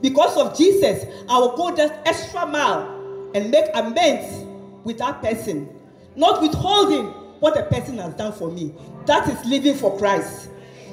Because 0.00 0.36
of 0.36 0.56
Jesus, 0.56 1.04
I 1.28 1.38
will 1.38 1.56
go 1.56 1.74
that 1.76 2.06
extra 2.06 2.46
mile 2.46 3.30
and 3.34 3.50
make 3.50 3.66
amends 3.74 4.44
with 4.84 4.98
that 4.98 5.22
person, 5.22 5.68
not 6.14 6.40
withholding 6.40 7.06
what 7.40 7.54
the 7.54 7.62
person 7.64 7.98
has 7.98 8.14
done 8.14 8.32
for 8.32 8.50
me. 8.50 8.74
That 9.06 9.28
is 9.28 9.44
living 9.44 9.74
for 9.74 9.96
Christ. 9.98 10.50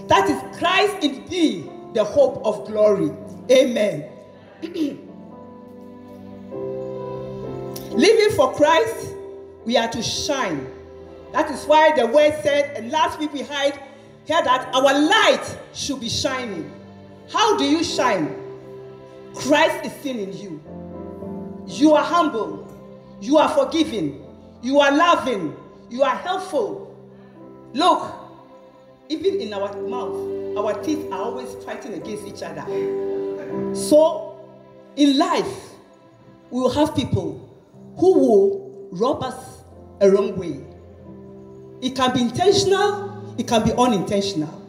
That 0.07 0.29
is 0.29 0.41
Christ 0.57 1.03
in 1.03 1.25
thee, 1.27 1.69
the 1.93 2.03
hope 2.03 2.45
of 2.45 2.67
glory. 2.67 3.11
Amen. 3.51 4.09
living 7.91 8.35
for 8.35 8.53
Christ, 8.53 9.13
we 9.65 9.77
are 9.77 9.89
to 9.89 10.01
shine. 10.01 10.69
That 11.31 11.49
is 11.51 11.65
why 11.65 11.95
the 11.95 12.05
word 12.07 12.37
said, 12.43 12.75
and 12.77 12.91
last 12.91 13.19
week 13.19 13.33
we 13.33 13.41
heard 13.41 13.73
here 14.25 14.43
that 14.43 14.73
our 14.73 14.99
light 14.99 15.57
should 15.73 15.99
be 15.99 16.09
shining. 16.09 16.71
How 17.31 17.57
do 17.57 17.63
you 17.63 17.83
shine? 17.83 18.42
Christ 19.35 19.85
is 19.85 19.93
seen 20.01 20.19
in 20.19 20.33
you. 20.37 20.61
You 21.67 21.93
are 21.93 22.03
humble. 22.03 22.67
You 23.21 23.37
are 23.37 23.49
forgiving. 23.49 24.23
You 24.61 24.79
are 24.79 24.91
loving. 24.95 25.55
You 25.89 26.03
are 26.03 26.15
helpful. 26.15 26.95
Look, 27.73 28.13
even 29.09 29.41
in 29.41 29.53
our 29.53 29.73
mouth, 29.81 30.57
our 30.57 30.81
teeth 30.83 31.11
are 31.11 31.21
always 31.21 31.53
fighting 31.63 31.93
against 31.93 32.25
each 32.27 32.43
other. 32.43 32.63
So, 33.75 34.37
in 34.95 35.17
life, 35.17 35.71
we 36.49 36.59
will 36.61 36.69
have 36.71 36.95
people 36.95 37.49
who 37.97 38.19
will 38.19 38.87
rob 38.91 39.23
us 39.23 39.63
a 40.01 40.09
wrong 40.09 40.37
way. 40.37 40.59
It 41.81 41.95
can 41.95 42.13
be 42.13 42.21
intentional, 42.21 43.35
it 43.37 43.47
can 43.47 43.63
be 43.63 43.73
unintentional. 43.73 44.61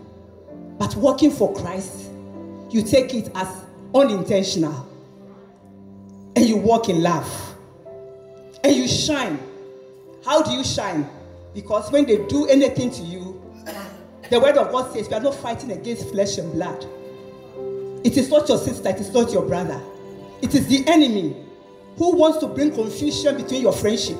But 0.79 0.95
working 0.97 1.31
for 1.31 1.55
Christ, 1.55 2.11
you 2.71 2.83
take 2.83 3.15
it 3.15 3.31
as 3.35 3.64
unintentional. 3.95 4.91
And 6.37 6.47
you 6.47 6.57
walk 6.57 6.89
in 6.89 7.03
love. 7.03 7.57
And 8.63 8.75
you 8.75 8.89
shine. 8.89 9.39
How 10.25 10.43
do 10.43 10.51
you 10.51 10.65
shine? 10.65 11.09
Because 11.55 11.93
when 11.93 12.07
they 12.07 12.27
do 12.27 12.47
anything 12.47 12.91
to 12.91 13.03
you, 13.03 13.41
the 14.31 14.41
word 14.41 14.57
of 14.57 14.73
God 14.73 14.93
says 14.93 15.09
we 15.09 15.15
are 15.15 15.21
not 15.21 15.35
fighting 15.35 15.71
against 15.71 16.11
flesh 16.11 16.39
and 16.39 16.53
blood. 16.53 16.85
It 18.05 18.17
is 18.17 18.31
not 18.31 18.49
your 18.49 18.59
sister, 18.59 18.89
it 18.89 18.97
is 18.97 19.13
not 19.13 19.33
your 19.33 19.47
brother. 19.47 19.81
It 20.43 20.55
is 20.55 20.67
the 20.67 20.87
enemy 20.89 21.37
who 21.97 22.17
wants 22.17 22.39
to 22.39 22.49
bring 22.49 22.73
confusion 22.73 23.37
between 23.37 23.63
your 23.63 23.73
friendship. 23.73 24.19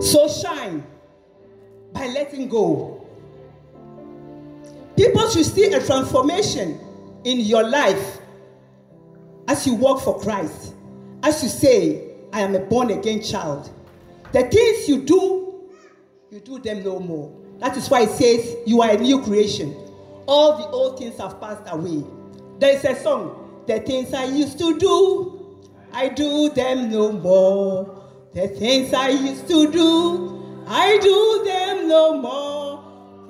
So 0.00 0.28
shine 0.28 0.84
by 1.92 2.06
letting 2.08 2.48
go. 2.48 3.06
People 4.96 5.28
should 5.30 5.44
see 5.44 5.72
a 5.72 5.84
transformation 5.84 6.80
in 7.24 7.40
your 7.40 7.68
life 7.68 8.18
as 9.48 9.66
you 9.66 9.74
walk 9.74 10.02
for 10.02 10.20
Christ. 10.20 10.74
As 11.22 11.42
you 11.42 11.48
say, 11.48 12.14
I 12.32 12.40
am 12.40 12.54
a 12.54 12.60
born 12.60 12.90
again 12.90 13.22
child. 13.22 13.70
The 14.32 14.44
things 14.44 14.88
you 14.88 15.02
do, 15.02 15.70
you 16.30 16.40
do 16.40 16.58
them 16.58 16.82
no 16.82 16.98
more. 16.98 17.32
That 17.58 17.76
is 17.76 17.88
why 17.90 18.02
it 18.02 18.10
says 18.10 18.56
you 18.66 18.82
are 18.82 18.90
a 18.90 18.96
new 18.96 19.22
creation. 19.22 19.72
All 20.26 20.56
the 20.56 20.66
old 20.68 20.98
things 20.98 21.18
have 21.18 21.40
passed 21.40 21.62
away. 21.66 22.04
There 22.58 22.74
is 22.76 22.84
a 22.84 23.00
song, 23.00 23.64
the 23.66 23.80
things 23.80 24.14
I 24.14 24.24
used 24.24 24.58
to 24.58 24.78
do, 24.78 25.60
I 25.92 26.08
do 26.08 26.48
them 26.50 26.90
no 26.90 27.12
more. 27.12 28.08
The 28.32 28.48
things 28.48 28.94
I 28.94 29.10
used 29.10 29.46
to 29.48 29.70
do, 29.70 30.64
I 30.66 30.98
do 31.02 31.44
them 31.44 31.88
no 31.88 32.18
more. 32.18 32.51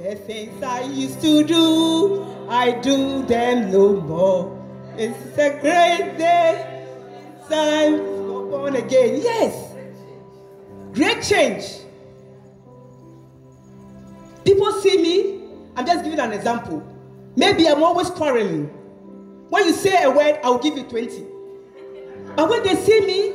The 0.03 0.17
things 0.17 0.61
I 0.65 0.81
used 0.81 1.23
to 1.23 1.45
do, 1.45 2.27
I 2.49 2.73
do 2.73 3.23
them 3.23 3.71
no 3.71 4.01
more. 4.01 4.59
It's 4.97 5.39
a 5.39 5.51
great 5.61 6.19
day, 6.19 6.89
time 7.49 7.99
to 7.99 8.27
go 8.27 8.51
born 8.51 8.75
again. 8.75 9.21
Yes, 9.23 9.77
great 10.93 11.23
change. 11.23 11.87
People 14.45 14.73
see 14.73 15.01
me, 15.01 15.45
I'm 15.77 15.87
just 15.87 16.03
giving 16.03 16.19
an 16.19 16.33
example. 16.33 16.83
Maybe 17.37 17.69
I'm 17.69 17.85
always 17.85 18.11
quarreling. 18.11 18.65
When 19.51 19.67
you 19.67 19.73
say 19.73 20.03
a 20.03 20.11
word, 20.11 20.41
I'll 20.43 20.59
give 20.59 20.77
you 20.77 20.83
20. 20.83 21.25
But 22.35 22.49
when 22.51 22.65
they 22.65 22.75
see 22.75 23.01
me 23.03 23.31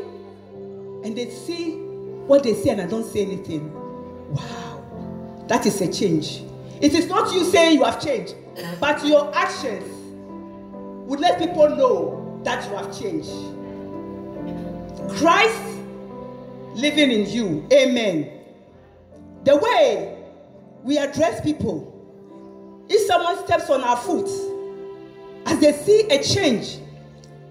and 1.06 1.18
they 1.18 1.30
see 1.30 1.78
what 2.28 2.44
they 2.44 2.56
say 2.56 2.72
and 2.72 2.82
I 2.82 2.88
don't 2.88 3.06
say 3.06 3.22
anything. 3.22 3.72
Wow, 4.34 5.46
that 5.48 5.66
is 5.66 5.80
a 5.80 5.90
change. 5.90 6.44
It 6.82 6.94
is 6.94 7.08
not 7.08 7.34
you 7.34 7.44
saying 7.44 7.78
you 7.78 7.84
have 7.84 8.02
changed, 8.02 8.36
but 8.80 9.06
your 9.06 9.34
actions 9.36 9.94
would 11.08 11.20
let 11.20 11.40
people 11.40 11.70
know 11.70 12.42
that 12.44 12.64
you 12.70 12.76
have 12.76 12.98
changed. 12.98 13.32
Christ 15.18 15.62
living 16.76 17.12
in 17.12 17.30
you. 17.30 17.68
Amen. 17.74 18.32
The 19.44 19.56
way 19.58 20.24
we 20.84 20.98
address 20.98 21.42
people, 21.42 21.94
if 22.90 23.08
someone 23.08 23.44
steps 23.46 23.70
on 23.70 23.84
our 23.84 23.98
foot, 23.98 24.30
as 25.46 25.60
they 25.60 25.72
see 25.72 26.02
a 26.10 26.22
change, 26.22 26.78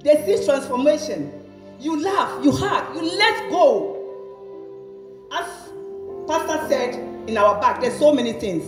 they 0.04 0.24
see 0.24 0.44
transformation, 0.44 1.32
you 1.80 2.00
laugh, 2.00 2.44
you 2.44 2.52
hug, 2.52 2.94
you 2.94 3.02
let 3.02 3.50
go. 3.50 3.94
As 5.32 5.46
Pastor 6.28 6.68
said 6.68 7.28
in 7.28 7.36
our 7.36 7.60
back, 7.60 7.80
there's 7.80 7.98
so 7.98 8.12
many 8.12 8.32
things. 8.34 8.64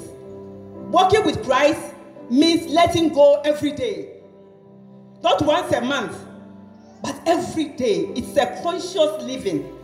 Walking 0.91 1.25
with 1.25 1.45
Christ 1.45 1.95
means 2.31 2.67
letting 2.73 3.11
go 3.11 3.43
every 3.45 3.73
day. 3.73 4.09
Not 5.23 5.43
once 5.43 5.71
a 5.73 5.81
month, 5.83 6.17
but 7.03 7.21
every 7.27 7.67
day. 7.67 8.07
It's 8.17 8.37
a 8.37 8.61
conscious 8.63 9.23
living. 9.23 9.75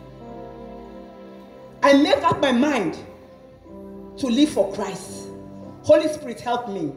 I 1.82 1.92
make 1.94 2.22
up 2.22 2.40
my 2.40 2.52
mind 2.52 2.98
to 4.16 4.26
live 4.26 4.48
for 4.48 4.72
Christ. 4.72 5.28
Holy 5.82 6.08
Spirit, 6.08 6.40
help 6.40 6.70
me. 6.70 6.92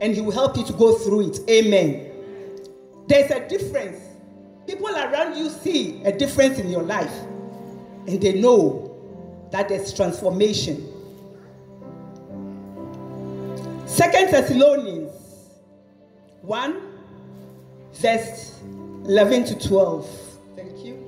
And 0.00 0.14
He 0.14 0.22
will 0.22 0.32
help 0.32 0.56
you 0.56 0.64
to 0.64 0.72
go 0.72 0.94
through 0.94 1.28
it. 1.28 1.40
Amen. 1.50 2.10
There's 3.06 3.30
a 3.30 3.46
difference. 3.46 4.00
People 4.66 4.88
around 4.88 5.36
you 5.36 5.50
see 5.50 6.02
a 6.04 6.16
difference 6.16 6.58
in 6.58 6.70
your 6.70 6.82
life, 6.82 7.12
and 8.06 8.20
they 8.20 8.40
know 8.40 8.96
that 9.52 9.68
there's 9.68 9.92
transformation. 9.92 10.92
Second 13.86 14.32
Thessalonians 14.32 15.12
1, 16.42 16.80
verse 17.92 18.60
11 19.04 19.44
to 19.44 19.68
12. 19.68 20.10
Thank 20.56 20.84
you. 20.84 21.02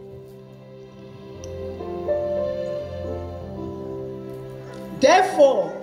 Therefore, 5.01 5.75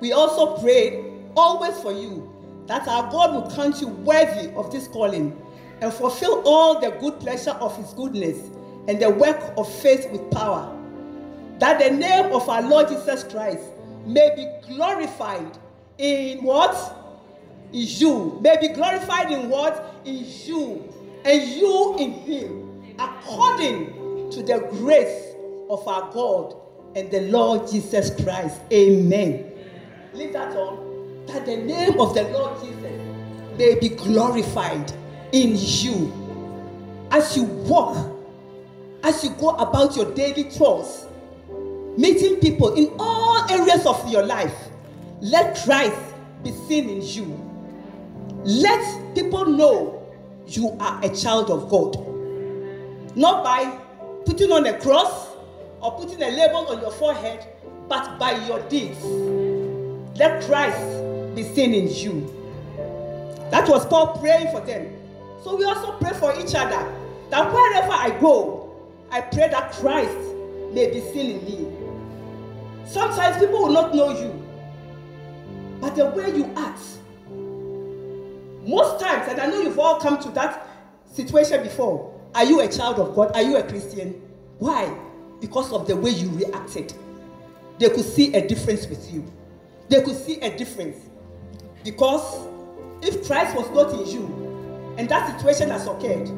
we 0.00 0.12
also 0.12 0.58
prayed 0.58 1.04
always 1.34 1.80
for 1.80 1.92
you 1.92 2.30
that 2.66 2.86
our 2.88 3.10
God 3.10 3.34
will 3.34 3.50
count 3.56 3.80
you 3.80 3.88
worthy 3.88 4.52
of 4.54 4.70
this 4.70 4.86
calling 4.88 5.40
and 5.80 5.92
fulfill 5.92 6.42
all 6.44 6.78
the 6.78 6.90
good 6.90 7.18
pleasure 7.20 7.52
of 7.52 7.74
his 7.78 7.94
goodness 7.94 8.38
and 8.86 9.00
the 9.00 9.08
work 9.08 9.40
of 9.56 9.72
faith 9.80 10.10
with 10.10 10.30
power, 10.30 10.70
that 11.58 11.78
the 11.78 11.90
name 11.90 12.32
of 12.32 12.46
our 12.50 12.62
Lord 12.62 12.88
Jesus 12.88 13.24
Christ 13.24 13.64
may 14.04 14.30
be 14.36 14.74
glorified 14.74 15.58
in 15.98 16.42
what? 16.42 16.74
In 17.72 17.86
you. 17.86 18.38
May 18.42 18.56
be 18.60 18.68
glorified 18.68 19.32
in 19.32 19.48
what? 19.48 19.94
In 20.04 20.24
you. 20.44 20.92
And 21.24 21.42
you 21.42 21.96
in 21.98 22.12
him, 22.12 22.94
according 22.98 24.30
to 24.30 24.42
the 24.42 24.66
grace 24.70 25.34
of 25.70 25.86
our 25.88 26.12
God 26.12 26.54
and 26.94 27.10
the 27.10 27.22
Lord 27.22 27.70
Jesus 27.70 28.10
Christ. 28.22 28.60
Amen. 28.72 29.50
Leave 30.12 30.32
that 30.32 30.54
on. 30.54 31.24
That 31.26 31.46
the 31.46 31.56
name 31.56 31.98
of 31.98 32.14
the 32.14 32.24
Lord 32.24 32.60
Jesus 32.60 33.58
may 33.58 33.78
be 33.78 33.88
glorified 33.88 34.92
in 35.32 35.56
you. 35.56 36.12
As 37.10 37.36
you 37.36 37.44
walk, 37.44 37.96
as 39.02 39.24
you 39.24 39.30
go 39.30 39.50
about 39.50 39.96
your 39.96 40.12
daily 40.14 40.44
chores, 40.50 41.06
meeting 41.96 42.36
people 42.40 42.74
in 42.74 42.92
all 42.98 43.50
areas 43.50 43.86
of 43.86 44.08
your 44.10 44.24
life, 44.24 44.54
let 45.24 45.56
Christ 45.64 45.96
be 46.42 46.52
seen 46.52 46.90
in 46.90 47.00
you. 47.00 47.24
Let 48.44 49.14
people 49.14 49.46
know 49.46 50.06
you 50.46 50.76
are 50.78 51.02
a 51.02 51.08
child 51.16 51.50
of 51.50 51.70
God. 51.70 51.96
Not 53.16 53.42
by 53.42 53.78
putting 54.26 54.52
on 54.52 54.66
a 54.66 54.78
cross 54.78 55.30
or 55.80 55.92
putting 55.92 56.22
a 56.22 56.28
label 56.28 56.66
on 56.68 56.82
your 56.82 56.92
forehead, 56.92 57.46
but 57.88 58.18
by 58.18 58.32
your 58.46 58.60
deeds. 58.68 59.02
Let 60.18 60.44
Christ 60.44 61.34
be 61.34 61.42
seen 61.42 61.72
in 61.72 61.88
you. 61.88 62.30
That 63.50 63.66
was 63.66 63.86
Paul 63.86 64.18
praying 64.18 64.50
for 64.50 64.60
them. 64.60 64.94
So 65.42 65.56
we 65.56 65.64
also 65.64 65.92
pray 65.92 66.12
for 66.12 66.38
each 66.38 66.54
other 66.54 66.94
that 67.30 67.50
wherever 67.50 67.92
I 67.92 68.10
go, 68.20 68.74
I 69.10 69.22
pray 69.22 69.48
that 69.48 69.72
Christ 69.72 70.18
may 70.74 70.90
be 70.90 71.00
seen 71.00 71.38
in 71.38 71.44
me. 71.46 72.84
Sometimes 72.86 73.38
people 73.38 73.62
will 73.62 73.72
not 73.72 73.94
know 73.94 74.10
you, 74.20 74.43
but 75.80 75.96
the 75.96 76.06
way 76.06 76.34
you 76.34 76.52
act, 76.56 76.80
most 78.66 79.00
times, 79.00 79.28
and 79.28 79.40
I 79.40 79.46
know 79.46 79.60
you've 79.60 79.78
all 79.78 80.00
come 80.00 80.20
to 80.22 80.30
that 80.30 80.66
situation 81.12 81.62
before, 81.62 82.12
are 82.34 82.44
you 82.44 82.60
a 82.60 82.68
child 82.68 82.98
of 82.98 83.14
God? 83.14 83.32
Are 83.34 83.42
you 83.42 83.56
a 83.56 83.62
Christian? 83.62 84.20
Why? 84.58 84.96
Because 85.40 85.72
of 85.72 85.86
the 85.86 85.96
way 85.96 86.10
you 86.10 86.30
reacted. 86.30 86.92
They 87.78 87.88
could 87.90 88.04
see 88.04 88.34
a 88.34 88.46
difference 88.46 88.86
with 88.86 89.12
you. 89.12 89.24
They 89.88 90.02
could 90.02 90.16
see 90.16 90.40
a 90.40 90.56
difference. 90.56 90.96
Because 91.84 92.46
if 93.02 93.26
Christ 93.26 93.54
was 93.56 93.70
not 93.70 93.92
in 94.00 94.06
you 94.08 94.94
and 94.96 95.08
that 95.08 95.38
situation 95.38 95.70
has 95.70 95.86
occurred, 95.86 96.28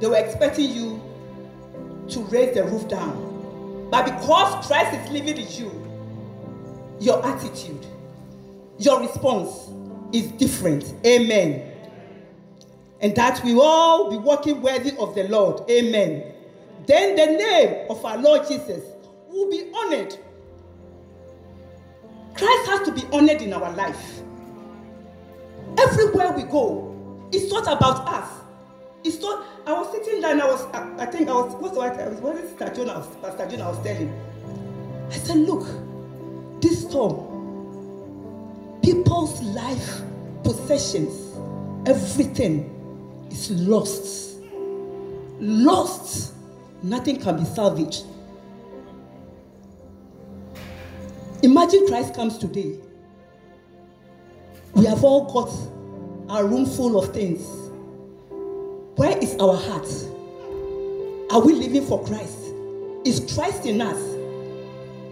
they 0.00 0.06
were 0.06 0.16
expecting 0.16 0.70
you 0.70 1.02
to 2.08 2.20
raise 2.20 2.54
the 2.54 2.64
roof 2.64 2.88
down. 2.88 3.88
But 3.90 4.04
because 4.04 4.66
Christ 4.66 4.94
is 4.94 5.10
living 5.10 5.36
in 5.36 5.52
you, 5.52 5.70
your 7.00 7.24
attitude, 7.24 7.84
your 8.78 9.00
response 9.00 9.70
is 10.12 10.30
different. 10.32 10.94
Amen. 11.04 11.72
And 13.00 13.14
that 13.16 13.42
we 13.44 13.54
all 13.58 14.10
be 14.10 14.16
walking 14.16 14.62
worthy 14.62 14.96
of 14.98 15.14
the 15.14 15.24
Lord. 15.28 15.68
Amen. 15.70 16.32
Then 16.86 17.16
the 17.16 17.26
name 17.26 17.90
of 17.90 18.04
our 18.04 18.16
Lord 18.18 18.46
Jesus 18.46 18.82
will 19.28 19.50
be 19.50 19.70
honored. 19.74 20.16
Christ 22.34 22.66
has 22.70 22.86
to 22.86 22.92
be 22.92 23.02
honored 23.12 23.42
in 23.42 23.52
our 23.52 23.72
life. 23.72 24.20
Everywhere 25.78 26.32
we 26.32 26.44
go, 26.44 27.28
it's 27.32 27.50
not 27.50 27.64
about 27.64 28.06
us. 28.08 28.30
It's 29.04 29.20
not. 29.20 29.44
I 29.66 29.72
was 29.72 29.90
sitting 29.92 30.20
there 30.20 30.32
and 30.32 30.42
I 30.42 30.46
was. 30.46 30.64
I, 30.72 31.04
I 31.04 31.06
think 31.06 31.28
I 31.28 31.32
was. 31.32 31.54
What's 31.54 31.76
right? 31.76 31.92
I 31.92 32.08
was. 32.08 32.20
What 32.20 32.36
is 32.36 32.52
Pastor 32.52 32.74
John. 32.74 32.90
I 32.90 33.68
was 33.68 33.82
telling. 33.82 34.12
I 35.08 35.12
said, 35.12 35.36
look, 35.38 35.66
this 36.60 36.82
storm. 36.88 37.35
People's 38.86 39.42
life, 39.42 40.00
possessions, 40.44 41.34
everything 41.88 43.26
is 43.32 43.50
lost. 43.50 44.38
Lost. 45.40 46.34
Nothing 46.84 47.20
can 47.20 47.36
be 47.36 47.44
salvaged. 47.46 48.04
Imagine 51.42 51.88
Christ 51.88 52.14
comes 52.14 52.38
today. 52.38 52.78
We 54.74 54.86
have 54.86 55.02
all 55.02 55.32
got 55.32 56.32
our 56.32 56.46
room 56.46 56.64
full 56.64 56.96
of 56.96 57.12
things. 57.12 57.44
Where 58.94 59.18
is 59.18 59.34
our 59.40 59.56
heart? 59.56 59.88
Are 61.32 61.44
we 61.44 61.54
living 61.54 61.84
for 61.84 62.04
Christ? 62.04 62.38
Is 63.04 63.34
Christ 63.34 63.66
in 63.66 63.80
us? 63.80 64.00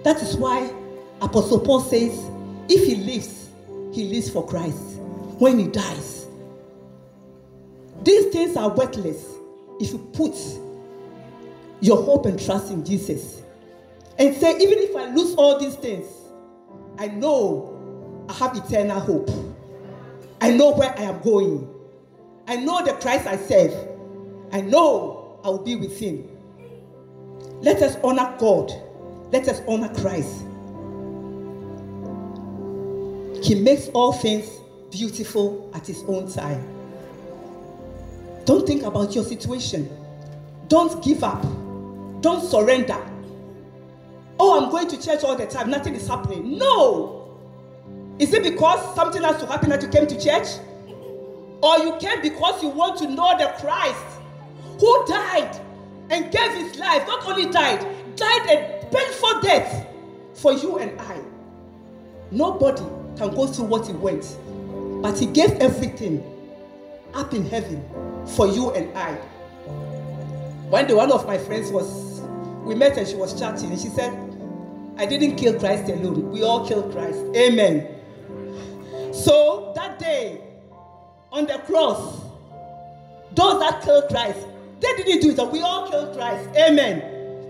That 0.04 0.22
is 0.22 0.36
why 0.36 0.72
Apostle 1.20 1.58
Paul 1.58 1.80
says, 1.80 2.16
if 2.68 2.86
he 2.86 2.94
lives, 2.94 3.43
he 3.94 4.04
lives 4.08 4.28
for 4.28 4.46
Christ. 4.46 4.98
When 5.38 5.58
he 5.58 5.68
dies, 5.68 6.26
these 8.02 8.26
things 8.32 8.56
are 8.56 8.68
worthless 8.68 9.24
if 9.80 9.92
you 9.92 9.98
put 10.12 10.34
your 11.80 12.02
hope 12.02 12.26
and 12.26 12.42
trust 12.44 12.70
in 12.70 12.84
Jesus 12.84 13.42
and 14.18 14.34
say, 14.36 14.56
even 14.58 14.78
if 14.78 14.94
I 14.96 15.12
lose 15.14 15.34
all 15.34 15.58
these 15.58 15.76
things, 15.76 16.06
I 16.98 17.08
know 17.08 18.26
I 18.28 18.32
have 18.34 18.56
eternal 18.56 19.00
hope. 19.00 19.30
I 20.40 20.50
know 20.50 20.72
where 20.72 20.96
I 20.98 21.02
am 21.02 21.20
going. 21.22 21.68
I 22.46 22.56
know 22.56 22.84
the 22.84 22.92
Christ 22.94 23.26
I 23.26 23.36
serve. 23.36 23.72
I 24.52 24.60
know 24.60 25.40
I 25.44 25.48
will 25.48 25.64
be 25.64 25.76
with 25.76 25.98
him. 25.98 26.28
Let 27.60 27.82
us 27.82 27.96
honor 28.04 28.34
God. 28.38 28.72
Let 29.32 29.48
us 29.48 29.62
honor 29.66 29.92
Christ. 30.00 30.44
He 33.44 33.54
makes 33.54 33.88
all 33.88 34.14
things 34.14 34.48
beautiful 34.90 35.70
at 35.74 35.86
his 35.86 36.02
own 36.04 36.32
time. 36.32 36.66
Don't 38.46 38.66
think 38.66 38.84
about 38.84 39.14
your 39.14 39.22
situation. 39.22 39.86
Don't 40.68 41.04
give 41.04 41.22
up. 41.22 41.42
Don't 42.22 42.42
surrender. 42.42 42.96
Oh, 44.40 44.64
I'm 44.64 44.70
going 44.70 44.88
to 44.88 44.96
church 44.98 45.24
all 45.24 45.36
the 45.36 45.44
time. 45.44 45.68
Nothing 45.68 45.94
is 45.94 46.08
happening. 46.08 46.56
No. 46.56 47.36
Is 48.18 48.32
it 48.32 48.42
because 48.42 48.94
something 48.94 49.22
has 49.22 49.38
to 49.42 49.46
happen 49.46 49.68
that 49.68 49.82
you 49.82 49.88
came 49.88 50.06
to 50.06 50.18
church? 50.18 50.48
Or 51.62 51.78
you 51.80 51.98
came 51.98 52.22
because 52.22 52.62
you 52.62 52.70
want 52.70 52.96
to 53.00 53.08
know 53.10 53.36
the 53.36 53.52
Christ 53.60 54.04
who 54.80 55.06
died 55.06 55.60
and 56.08 56.32
gave 56.32 56.50
his 56.52 56.78
life, 56.78 57.06
not 57.06 57.26
only 57.26 57.50
died, 57.50 57.86
died 58.16 58.46
a 58.48 58.86
painful 58.90 59.40
death 59.42 59.86
for 60.32 60.54
you 60.54 60.78
and 60.78 60.98
I, 60.98 61.20
nobody 62.30 63.03
can 63.16 63.34
go 63.34 63.46
through 63.46 63.66
what 63.66 63.86
he 63.86 63.92
went. 63.92 64.36
But 65.02 65.18
he 65.18 65.26
gave 65.26 65.50
everything 65.52 66.22
up 67.14 67.32
in 67.32 67.48
heaven 67.48 67.84
for 68.34 68.46
you 68.46 68.72
and 68.72 68.96
I. 68.96 69.14
One 70.68 70.86
day, 70.86 70.94
one 70.94 71.12
of 71.12 71.26
my 71.26 71.38
friends 71.38 71.70
was, 71.70 72.20
we 72.64 72.74
met 72.74 72.96
and 72.96 73.06
she 73.06 73.14
was 73.14 73.38
chatting, 73.38 73.70
and 73.70 73.80
she 73.80 73.88
said, 73.88 74.12
I 74.96 75.06
didn't 75.06 75.36
kill 75.36 75.58
Christ 75.58 75.90
alone. 75.90 76.30
We 76.30 76.42
all 76.42 76.66
killed 76.66 76.92
Christ. 76.92 77.18
Amen. 77.36 77.88
So 79.12 79.72
that 79.76 79.98
day, 79.98 80.40
on 81.30 81.46
the 81.46 81.58
cross, 81.58 82.20
those 83.34 83.60
that 83.60 83.82
killed 83.82 84.08
Christ, 84.08 84.38
they 84.80 84.94
didn't 84.96 85.20
do 85.20 85.30
it. 85.30 85.52
We 85.52 85.60
all 85.60 85.90
killed 85.90 86.16
Christ. 86.16 86.48
Amen. 86.56 87.00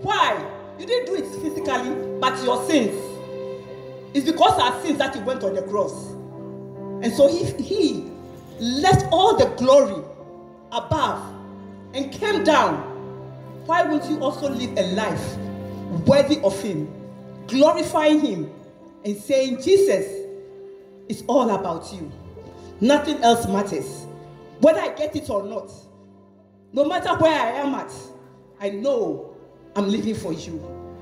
Why? 0.01 0.43
You 0.79 0.85
didn't 0.85 1.05
do 1.05 1.15
it 1.15 1.25
physically, 1.41 2.19
but 2.19 2.43
your 2.43 2.63
sins. 2.67 2.99
It's 4.15 4.25
because 4.25 4.57
our 4.57 4.81
sins 4.81 4.97
that 4.99 5.13
he 5.13 5.21
went 5.23 5.43
on 5.43 5.55
the 5.55 5.61
cross. 5.63 6.11
And 7.03 7.11
so 7.11 7.27
he, 7.27 7.43
he 7.61 8.09
left 8.61 9.07
all 9.11 9.35
the 9.35 9.47
glory 9.57 10.01
above 10.71 11.21
and 11.93 12.09
came 12.13 12.45
down. 12.45 12.77
Why 13.65 13.83
won't 13.83 14.05
you 14.05 14.23
also 14.23 14.47
live 14.47 14.77
a 14.77 14.83
life 14.93 15.35
worthy 16.07 16.39
of 16.43 16.57
him, 16.61 16.89
glorifying 17.47 18.21
him, 18.21 18.53
and 19.03 19.17
saying, 19.17 19.61
Jesus, 19.61 20.05
it's 21.09 21.23
all 21.27 21.49
about 21.49 21.91
you. 21.91 22.09
Nothing 22.79 23.21
else 23.21 23.45
matters. 23.47 24.05
Whether 24.61 24.79
I 24.79 24.93
get 24.95 25.13
it 25.17 25.29
or 25.29 25.43
not, 25.43 25.69
no 26.71 26.85
matter 26.85 27.13
where 27.17 27.37
I 27.37 27.49
am 27.59 27.75
at, 27.75 27.91
I 28.61 28.69
know 28.69 29.35
I'm 29.75 29.89
living 29.89 30.15
for 30.15 30.31
you. 30.31 30.53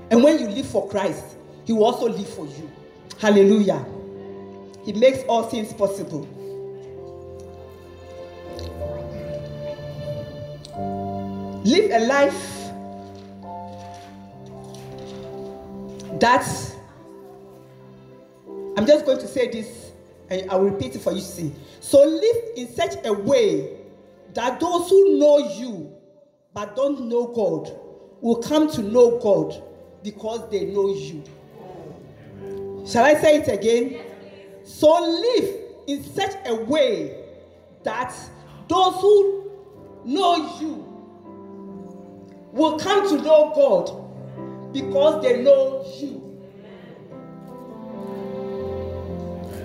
And 0.10 0.23
when 0.23 0.39
you 0.39 0.47
live 0.47 0.65
for 0.65 0.89
Christ, 0.89 1.38
He 1.65 1.73
will 1.73 1.86
also 1.86 2.10
live 2.10 2.28
for 2.28 2.47
you. 2.47 2.71
Hallelujah. 3.19 3.86
He 4.84 4.93
makes 4.93 5.23
all 5.30 5.43
things 5.43 5.71
possible. 5.73 6.28
Live 11.63 11.91
a 11.91 12.06
life 12.06 12.63
that 16.19 16.45
I'm 18.76 18.86
just 18.86 19.06
going 19.06 19.19
to 19.19 19.28
say 19.28 19.49
this 19.49 19.91
and 20.30 20.49
I 20.49 20.56
will 20.56 20.71
repeat 20.71 20.95
it 20.95 21.02
for 21.02 21.12
you 21.12 21.19
to 21.19 21.26
see. 21.26 21.54
So 21.80 22.04
live 22.04 22.36
in 22.58 22.67
such 22.73 22.95
a 23.06 23.13
way 23.13 23.78
that 24.34 24.60
those 24.60 24.89
who 24.89 25.17
know 25.19 25.38
you 25.38 25.95
but 26.54 26.76
don't 26.76 27.08
know 27.08 27.28
God 27.28 27.71
will 28.21 28.41
come 28.41 28.69
to 28.71 28.82
know 28.82 29.19
God 29.19 29.62
because 30.04 30.49
they 30.49 30.65
know 30.65 30.93
you. 30.93 31.23
Shall 32.85 33.05
I 33.05 33.13
say 33.15 33.37
it 33.37 33.47
again? 33.47 34.01
So 34.65 34.91
live 35.01 35.55
in 35.87 36.03
such 36.03 36.35
a 36.45 36.55
way 36.55 37.23
that 37.83 38.13
those 38.67 38.95
who 38.95 39.51
know 40.05 40.59
you 40.59 40.93
will 42.51 42.77
come 42.79 43.07
to 43.09 43.23
know 43.23 43.51
God 43.55 44.73
because 44.73 45.23
they 45.23 45.41
know 45.41 45.85
you. 45.99 46.19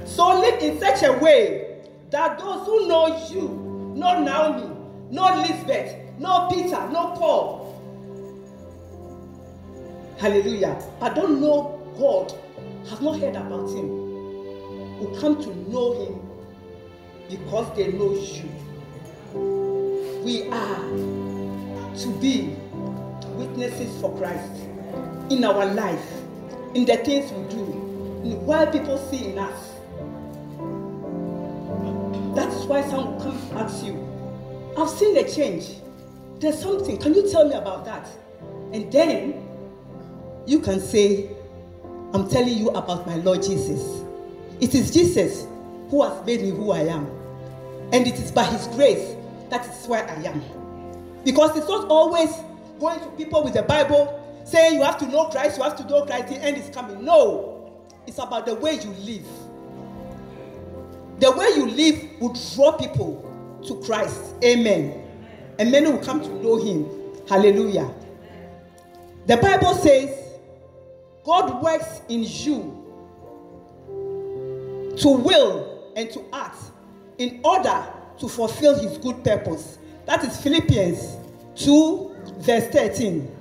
So 0.07 0.41
live 0.41 0.63
in 0.63 0.79
such 0.79 1.03
a 1.03 1.13
way 1.13 1.83
that 2.11 2.39
those 2.39 2.67
who 2.67 2.89
know 2.89 3.29
you, 3.29 3.95
know 3.97 4.23
Naomi, 4.23 4.75
know 5.11 5.43
Lisbeth, 5.43 6.19
know 6.19 6.49
Peter, 6.51 6.89
know 6.91 7.15
Paul, 7.19 7.75
hallelujah, 10.19 10.83
but 10.99 11.15
don't 11.15 11.41
know 11.41 11.75
God, 11.99 12.33
have 12.89 13.03
not 13.03 13.19
heard 13.19 13.37
about 13.37 13.69
Him, 13.71 13.89
will 14.99 15.17
come 15.21 15.43
to 15.43 15.71
know 15.71 15.93
Him 16.05 16.21
because 17.29 17.77
they 17.77 17.93
know 17.93 18.13
you. 18.15 18.49
We 20.25 20.49
are 20.51 20.81
to 21.97 22.19
be 22.21 22.57
witnesses 23.37 24.01
for 24.01 24.17
Christ 24.17 24.53
in 25.31 25.45
our 25.45 25.67
life, 25.67 26.13
in 26.75 26.85
the 26.85 26.97
things 26.99 27.31
we 27.33 27.49
do, 27.49 27.65
in 28.25 28.45
what 28.47 28.73
people 28.73 28.99
see 29.11 29.27
in 29.27 29.39
us. 29.39 29.75
That 32.35 32.53
is 32.53 32.65
why 32.67 32.83
some 32.83 33.13
will 33.13 33.21
come 33.21 33.59
ask 33.59 33.85
you, 33.85 33.97
I've 34.77 34.89
seen 34.91 35.17
a 35.17 35.29
change. 35.29 35.69
There's 36.39 36.61
something. 36.61 36.99
Can 36.99 37.15
you 37.15 37.31
tell 37.31 37.49
me 37.49 37.55
about 37.55 37.85
that? 37.85 38.09
And 38.73 38.93
then 38.93 39.45
you 40.47 40.61
can 40.61 40.81
say, 40.81 41.31
I'm 42.15 42.29
telling 42.29 42.57
you 42.57 42.71
about 42.71 43.07
my 43.07 43.17
Lord 43.17 43.43
Jesus. 43.43 44.03
It 44.61 44.75
is 44.75 44.91
Jesus 44.91 45.47
who 45.91 46.03
has 46.03 46.25
made 46.27 46.43
me 46.43 46.51
who 46.51 46.73
I 46.73 46.81
am. 46.81 47.07
And 47.93 48.07
it 48.07 48.15
is 48.15 48.33
by 48.33 48.45
his 48.45 48.67
grace 48.69 49.15
that 49.51 49.67
is 49.67 49.87
where 49.87 50.09
I 50.09 50.23
am. 50.25 50.43
Because 51.25 51.57
it's 51.57 51.69
not 51.69 51.89
always 51.89 52.31
going 52.81 53.01
to 53.01 53.07
people 53.11 53.43
with 53.43 53.55
the 53.55 53.63
Bible 53.63 54.15
saying 54.45 54.75
you 54.75 54.83
have 54.83 54.99
to 54.99 55.07
know 55.07 55.27
Christ, 55.27 55.59
you 55.59 55.63
have 55.63 55.77
to 55.77 55.85
know 55.85 56.05
Christ, 56.05 56.29
the 56.29 56.37
end 56.37 56.57
is 56.57 56.71
coming. 56.75 57.05
No, 57.05 57.73
it's 58.07 58.19
about 58.19 58.47
the 58.47 58.55
way 58.55 58.75
you 58.75 58.91
live. 58.91 59.27
The 61.19 61.31
way 61.33 61.49
you 61.57 61.69
live 61.69 62.21
will 62.21 62.37
draw 62.55 62.73
people 62.73 63.25
to 63.67 63.81
Christ. 63.83 64.35
Amen. 64.45 65.05
And 65.59 65.71
many 65.71 65.91
will 65.91 65.99
come 65.99 66.21
to 66.23 66.29
know 66.43 66.57
him. 66.57 66.89
Hallelujah. 67.29 67.93
The 69.27 69.37
Bible 69.37 69.75
says 69.75 70.18
God 71.29 71.63
works 71.63 72.01
in 72.09 72.25
you 72.25 72.87
to 74.99 75.09
will 75.11 75.93
and 75.95 76.11
to 76.11 76.25
act 76.33 76.57
in 77.19 77.43
order 77.45 77.85
to 78.19 78.29
fulfill 78.31 78.79
his 78.79 78.97
good 78.97 79.23
purpose. 79.23 79.77
That 80.07 80.25
is 80.25 80.41
Philippians 80.41 81.19
2, 81.57 82.17
verse 82.39 82.69
13. 82.69 83.38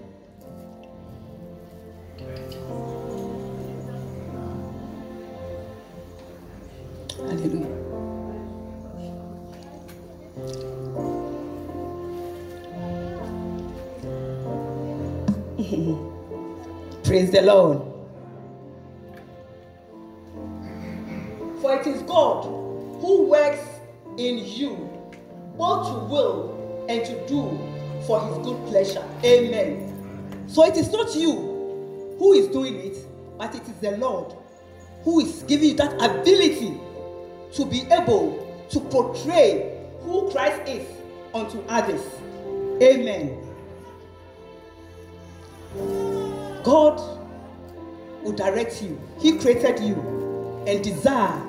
The 17.37 17.43
Lord. 17.43 17.81
For 21.61 21.75
it 21.79 21.85
is 21.85 22.01
God 22.03 22.45
who 22.99 23.27
works 23.27 23.63
in 24.17 24.39
you 24.39 24.89
both 25.55 25.87
to 25.87 26.05
will 26.11 26.85
and 26.89 27.05
to 27.05 27.27
do 27.27 27.59
for 28.07 28.19
his 28.27 28.37
good 28.39 28.67
pleasure. 28.67 29.03
Amen. 29.23 30.45
So 30.47 30.65
it 30.65 30.77
is 30.77 30.91
not 30.91 31.15
you 31.15 32.15
who 32.17 32.33
is 32.33 32.47
doing 32.47 32.75
it, 32.75 32.97
but 33.37 33.53
it 33.53 33.61
is 33.63 33.75
the 33.81 33.91
Lord 33.97 34.33
who 35.03 35.19
is 35.19 35.43
giving 35.43 35.69
you 35.69 35.75
that 35.75 35.93
ability 35.93 36.79
to 37.53 37.65
be 37.65 37.81
able 37.91 38.65
to 38.69 38.79
portray 38.79 39.85
who 40.01 40.29
Christ 40.31 40.67
is 40.67 40.87
unto 41.35 41.59
others. 41.67 42.01
Amen. 42.81 43.43
God 46.63 47.16
will 48.27 48.35
direct 48.35 48.81
you. 48.83 48.99
He 49.19 49.37
created 49.37 49.79
you 49.79 49.95
and 50.67 50.83
desire 50.83 51.41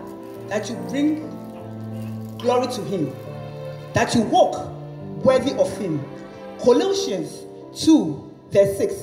that 0.46 0.70
you 0.70 0.76
bring 0.88 1.28
glory 2.38 2.68
to 2.68 2.82
Him, 2.84 3.12
that 3.94 4.14
you 4.14 4.22
walk 4.22 4.68
worthy 5.24 5.52
of 5.58 5.76
Him. 5.78 6.04
Colossians 6.62 7.44
2, 7.84 8.32
verse 8.50 8.78
6. 8.78 8.94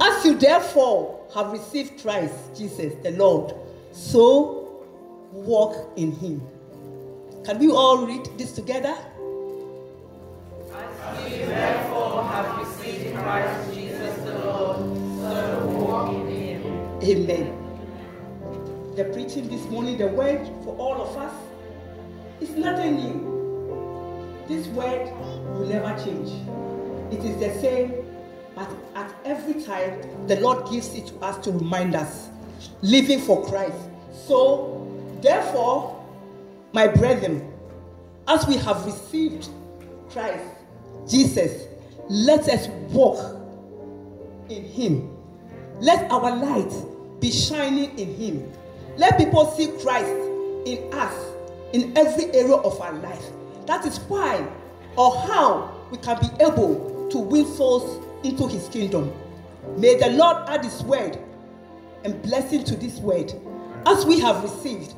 As 0.00 0.24
you 0.24 0.38
therefore 0.38 1.20
have 1.34 1.52
received 1.52 2.00
Christ 2.00 2.34
Jesus 2.56 2.94
the 3.02 3.10
Lord, 3.12 3.54
so 3.92 4.82
walk 5.30 5.92
in 5.96 6.12
Him. 6.12 6.40
Can 7.44 7.58
we 7.58 7.70
all 7.70 8.06
read 8.06 8.26
this 8.38 8.52
together? 8.52 8.96
Christ 13.30 13.74
Jesus 13.74 14.16
the 14.24 14.38
Lord, 14.40 14.78
so 15.20 15.66
walk 15.86 16.12
in 16.12 16.26
him. 16.26 17.00
Amen. 17.00 18.94
The 18.96 19.04
preaching 19.04 19.48
this 19.48 19.64
morning, 19.66 19.98
the 19.98 20.08
word 20.08 20.44
for 20.64 20.76
all 20.76 21.00
of 21.00 21.16
us, 21.16 21.32
is 22.40 22.50
nothing 22.56 22.96
new. 22.96 24.44
This 24.48 24.66
word 24.66 25.12
will 25.54 25.68
never 25.68 25.96
change. 26.02 26.28
It 27.12 27.24
is 27.24 27.36
the 27.38 27.56
same, 27.60 28.04
but 28.56 28.68
at 28.96 29.14
every 29.24 29.62
time, 29.62 30.26
the 30.26 30.40
Lord 30.40 30.68
gives 30.68 30.92
it 30.94 31.06
to 31.06 31.14
us 31.20 31.38
to 31.44 31.52
remind 31.52 31.94
us 31.94 32.30
living 32.82 33.20
for 33.20 33.46
Christ. 33.46 33.78
So, 34.26 34.90
therefore, 35.20 36.04
my 36.72 36.88
brethren, 36.88 37.48
as 38.26 38.44
we 38.48 38.56
have 38.56 38.84
received 38.84 39.48
Christ 40.08 40.42
Jesus, 41.08 41.69
let 42.10 42.48
us 42.48 42.66
walk 42.90 43.40
in 44.48 44.64
Him. 44.64 45.16
Let 45.78 46.10
our 46.10 46.34
light 46.34 46.72
be 47.20 47.30
shining 47.30 47.96
in 47.96 48.14
Him. 48.16 48.52
Let 48.96 49.16
people 49.16 49.46
see 49.52 49.68
Christ 49.80 50.10
in 50.66 50.92
us 50.92 51.14
in 51.72 51.96
every 51.96 52.24
area 52.34 52.56
of 52.56 52.80
our 52.80 52.94
life. 52.94 53.24
That 53.66 53.86
is 53.86 53.98
why 54.00 54.44
or 54.96 55.16
how 55.20 55.72
we 55.92 55.98
can 55.98 56.18
be 56.20 56.26
able 56.42 57.08
to 57.12 57.18
win 57.18 57.46
souls 57.46 58.04
into 58.24 58.48
His 58.48 58.68
kingdom. 58.68 59.12
May 59.76 59.96
the 59.96 60.08
Lord 60.08 60.48
add 60.48 60.64
His 60.64 60.82
word 60.82 61.16
and 62.02 62.20
blessing 62.22 62.64
to 62.64 62.74
this 62.74 62.98
word. 62.98 63.32
As 63.86 64.04
we 64.04 64.18
have 64.18 64.42
received, 64.42 64.94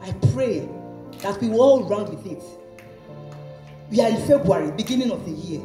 I 0.00 0.12
pray 0.32 0.68
that 1.22 1.40
we 1.40 1.50
all 1.50 1.82
run 1.88 2.08
with 2.08 2.24
it. 2.24 2.42
We 3.90 4.00
are 4.00 4.10
in 4.10 4.24
February, 4.28 4.70
beginning 4.70 5.10
of 5.10 5.24
the 5.24 5.32
year. 5.32 5.60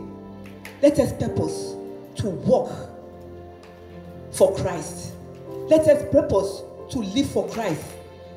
Let 0.82 1.00
us 1.00 1.12
purpose 1.14 1.76
to 2.18 2.30
walk 2.30 2.72
for 4.32 4.56
Christ. 4.56 5.14
Let 5.68 5.88
us 5.88 6.04
purpose 6.12 6.62
to 6.92 7.00
live 7.00 7.30
for 7.32 7.48
Christ. 7.50 7.84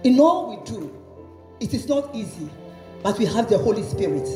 In 0.05 0.18
all 0.18 0.50
we 0.50 0.64
do, 0.64 0.94
it 1.61 1.74
is 1.74 1.87
not 1.88 2.14
easy, 2.14 2.48
but 3.03 3.18
we 3.18 3.26
have 3.26 3.50
the 3.50 3.59
Holy 3.59 3.83
Spirit, 3.83 4.26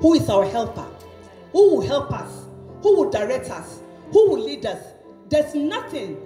who 0.00 0.14
is 0.14 0.28
our 0.30 0.46
helper, 0.46 0.86
who 1.52 1.76
will 1.76 1.86
help 1.86 2.10
us, 2.12 2.46
who 2.82 2.96
will 2.96 3.10
direct 3.10 3.50
us, 3.50 3.80
who 4.10 4.30
will 4.30 4.42
lead 4.42 4.64
us. 4.64 4.82
There's 5.28 5.54
nothing 5.54 6.18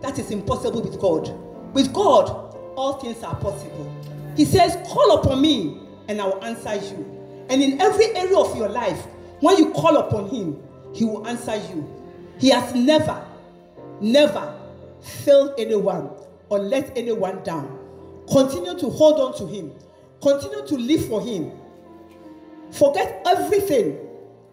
that 0.00 0.18
is 0.18 0.30
impossible 0.30 0.80
with 0.80 0.98
God. 0.98 1.28
With 1.74 1.92
God, 1.92 2.54
all 2.76 2.94
things 2.94 3.22
are 3.22 3.36
possible. 3.36 3.94
He 4.36 4.46
says, 4.46 4.78
Call 4.88 5.18
upon 5.18 5.42
me, 5.42 5.78
and 6.08 6.20
I 6.20 6.24
will 6.24 6.42
answer 6.42 6.74
you. 6.74 7.46
And 7.50 7.62
in 7.62 7.80
every 7.80 8.14
area 8.16 8.36
of 8.38 8.56
your 8.56 8.68
life, 8.68 9.06
when 9.40 9.56
you 9.58 9.70
call 9.72 9.96
upon 9.96 10.28
Him, 10.28 10.62
He 10.94 11.04
will 11.04 11.26
answer 11.26 11.56
you. 11.56 11.86
He 12.38 12.50
has 12.50 12.74
never, 12.74 13.24
never 14.00 14.58
failed 15.00 15.54
anyone 15.58 16.10
or 16.48 16.58
let 16.58 16.96
anyone 16.96 17.42
down. 17.42 17.78
Continue 18.30 18.78
to 18.78 18.90
hold 18.90 19.20
on 19.20 19.38
to 19.38 19.46
Him, 19.46 19.72
continue 20.20 20.66
to 20.66 20.74
live 20.74 21.06
for 21.06 21.20
Him. 21.20 21.52
Forget 22.72 23.22
everything 23.26 23.98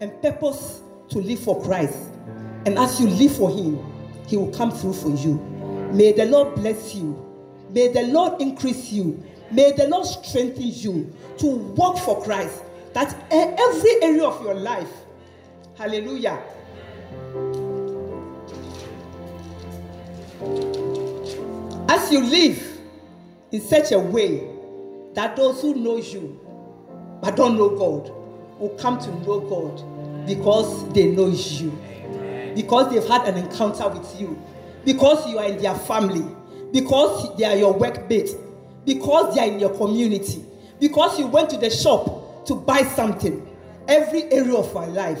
and 0.00 0.10
purpose 0.22 0.80
to 1.10 1.18
live 1.18 1.40
for 1.40 1.62
Christ. 1.62 1.98
And 2.64 2.78
as 2.78 3.00
you 3.00 3.08
live 3.08 3.36
for 3.36 3.50
Him, 3.50 3.78
He 4.26 4.36
will 4.36 4.50
come 4.52 4.70
through 4.70 4.94
for 4.94 5.10
you. 5.10 5.34
May 5.92 6.12
the 6.12 6.26
Lord 6.26 6.54
bless 6.56 6.94
you. 6.94 7.22
May 7.70 7.92
the 7.92 8.02
Lord 8.02 8.40
increase 8.40 8.90
you. 8.90 9.22
May 9.50 9.72
the 9.72 9.86
Lord 9.88 10.06
strengthen 10.06 10.64
you 10.66 11.12
to 11.38 11.46
work 11.46 11.98
for 11.98 12.22
Christ. 12.22 12.62
That 12.96 13.14
every 13.30 14.02
area 14.02 14.24
of 14.24 14.42
your 14.42 14.54
life, 14.54 14.90
hallelujah. 15.76 16.42
As 21.90 22.10
you 22.10 22.24
live 22.24 22.78
in 23.52 23.60
such 23.60 23.92
a 23.92 23.98
way 23.98 24.48
that 25.12 25.36
those 25.36 25.60
who 25.60 25.74
know 25.74 25.98
you 25.98 26.40
but 27.20 27.36
don't 27.36 27.58
know 27.58 27.68
God 27.68 28.10
will 28.58 28.74
come 28.78 28.98
to 29.00 29.10
know 29.26 29.40
God 29.40 30.26
because 30.26 30.90
they 30.94 31.08
know 31.08 31.26
you, 31.26 31.78
because 32.54 32.90
they've 32.90 33.06
had 33.06 33.28
an 33.28 33.36
encounter 33.36 33.90
with 33.90 34.18
you, 34.18 34.42
because 34.86 35.28
you 35.28 35.38
are 35.38 35.44
in 35.44 35.58
their 35.60 35.74
family, 35.74 36.24
because 36.72 37.36
they 37.36 37.44
are 37.44 37.56
your 37.56 37.74
workmates, 37.74 38.32
because 38.86 39.34
they 39.34 39.42
are 39.42 39.52
in 39.52 39.60
your 39.60 39.76
community, 39.76 40.42
because 40.80 41.18
you 41.18 41.26
went 41.26 41.50
to 41.50 41.58
the 41.58 41.68
shop 41.68 42.22
to 42.46 42.54
buy 42.54 42.82
something. 42.82 43.46
Every 43.88 44.24
area 44.32 44.54
of 44.54 44.74
our 44.76 44.88
life, 44.88 45.20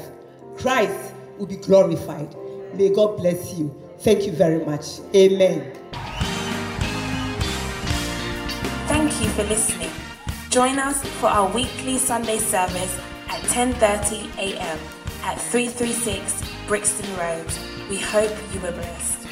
Christ 0.56 1.12
will 1.38 1.46
be 1.46 1.56
glorified. 1.56 2.34
May 2.74 2.90
God 2.92 3.16
bless 3.18 3.54
you. 3.54 3.74
Thank 3.98 4.24
you 4.26 4.32
very 4.32 4.64
much. 4.64 5.00
Amen. 5.14 5.72
Thank 8.88 9.20
you 9.20 9.28
for 9.30 9.44
listening. 9.44 9.90
Join 10.50 10.78
us 10.78 11.02
for 11.20 11.26
our 11.26 11.48
weekly 11.52 11.98
Sunday 11.98 12.38
service 12.38 12.98
at 13.28 13.40
10:30 13.42 14.30
a.m. 14.38 14.78
at 15.22 15.40
336 15.40 16.42
Brixton 16.66 17.16
Road. 17.16 17.46
We 17.90 17.98
hope 17.98 18.32
you 18.54 18.60
were 18.60 18.72
blessed. 18.72 19.25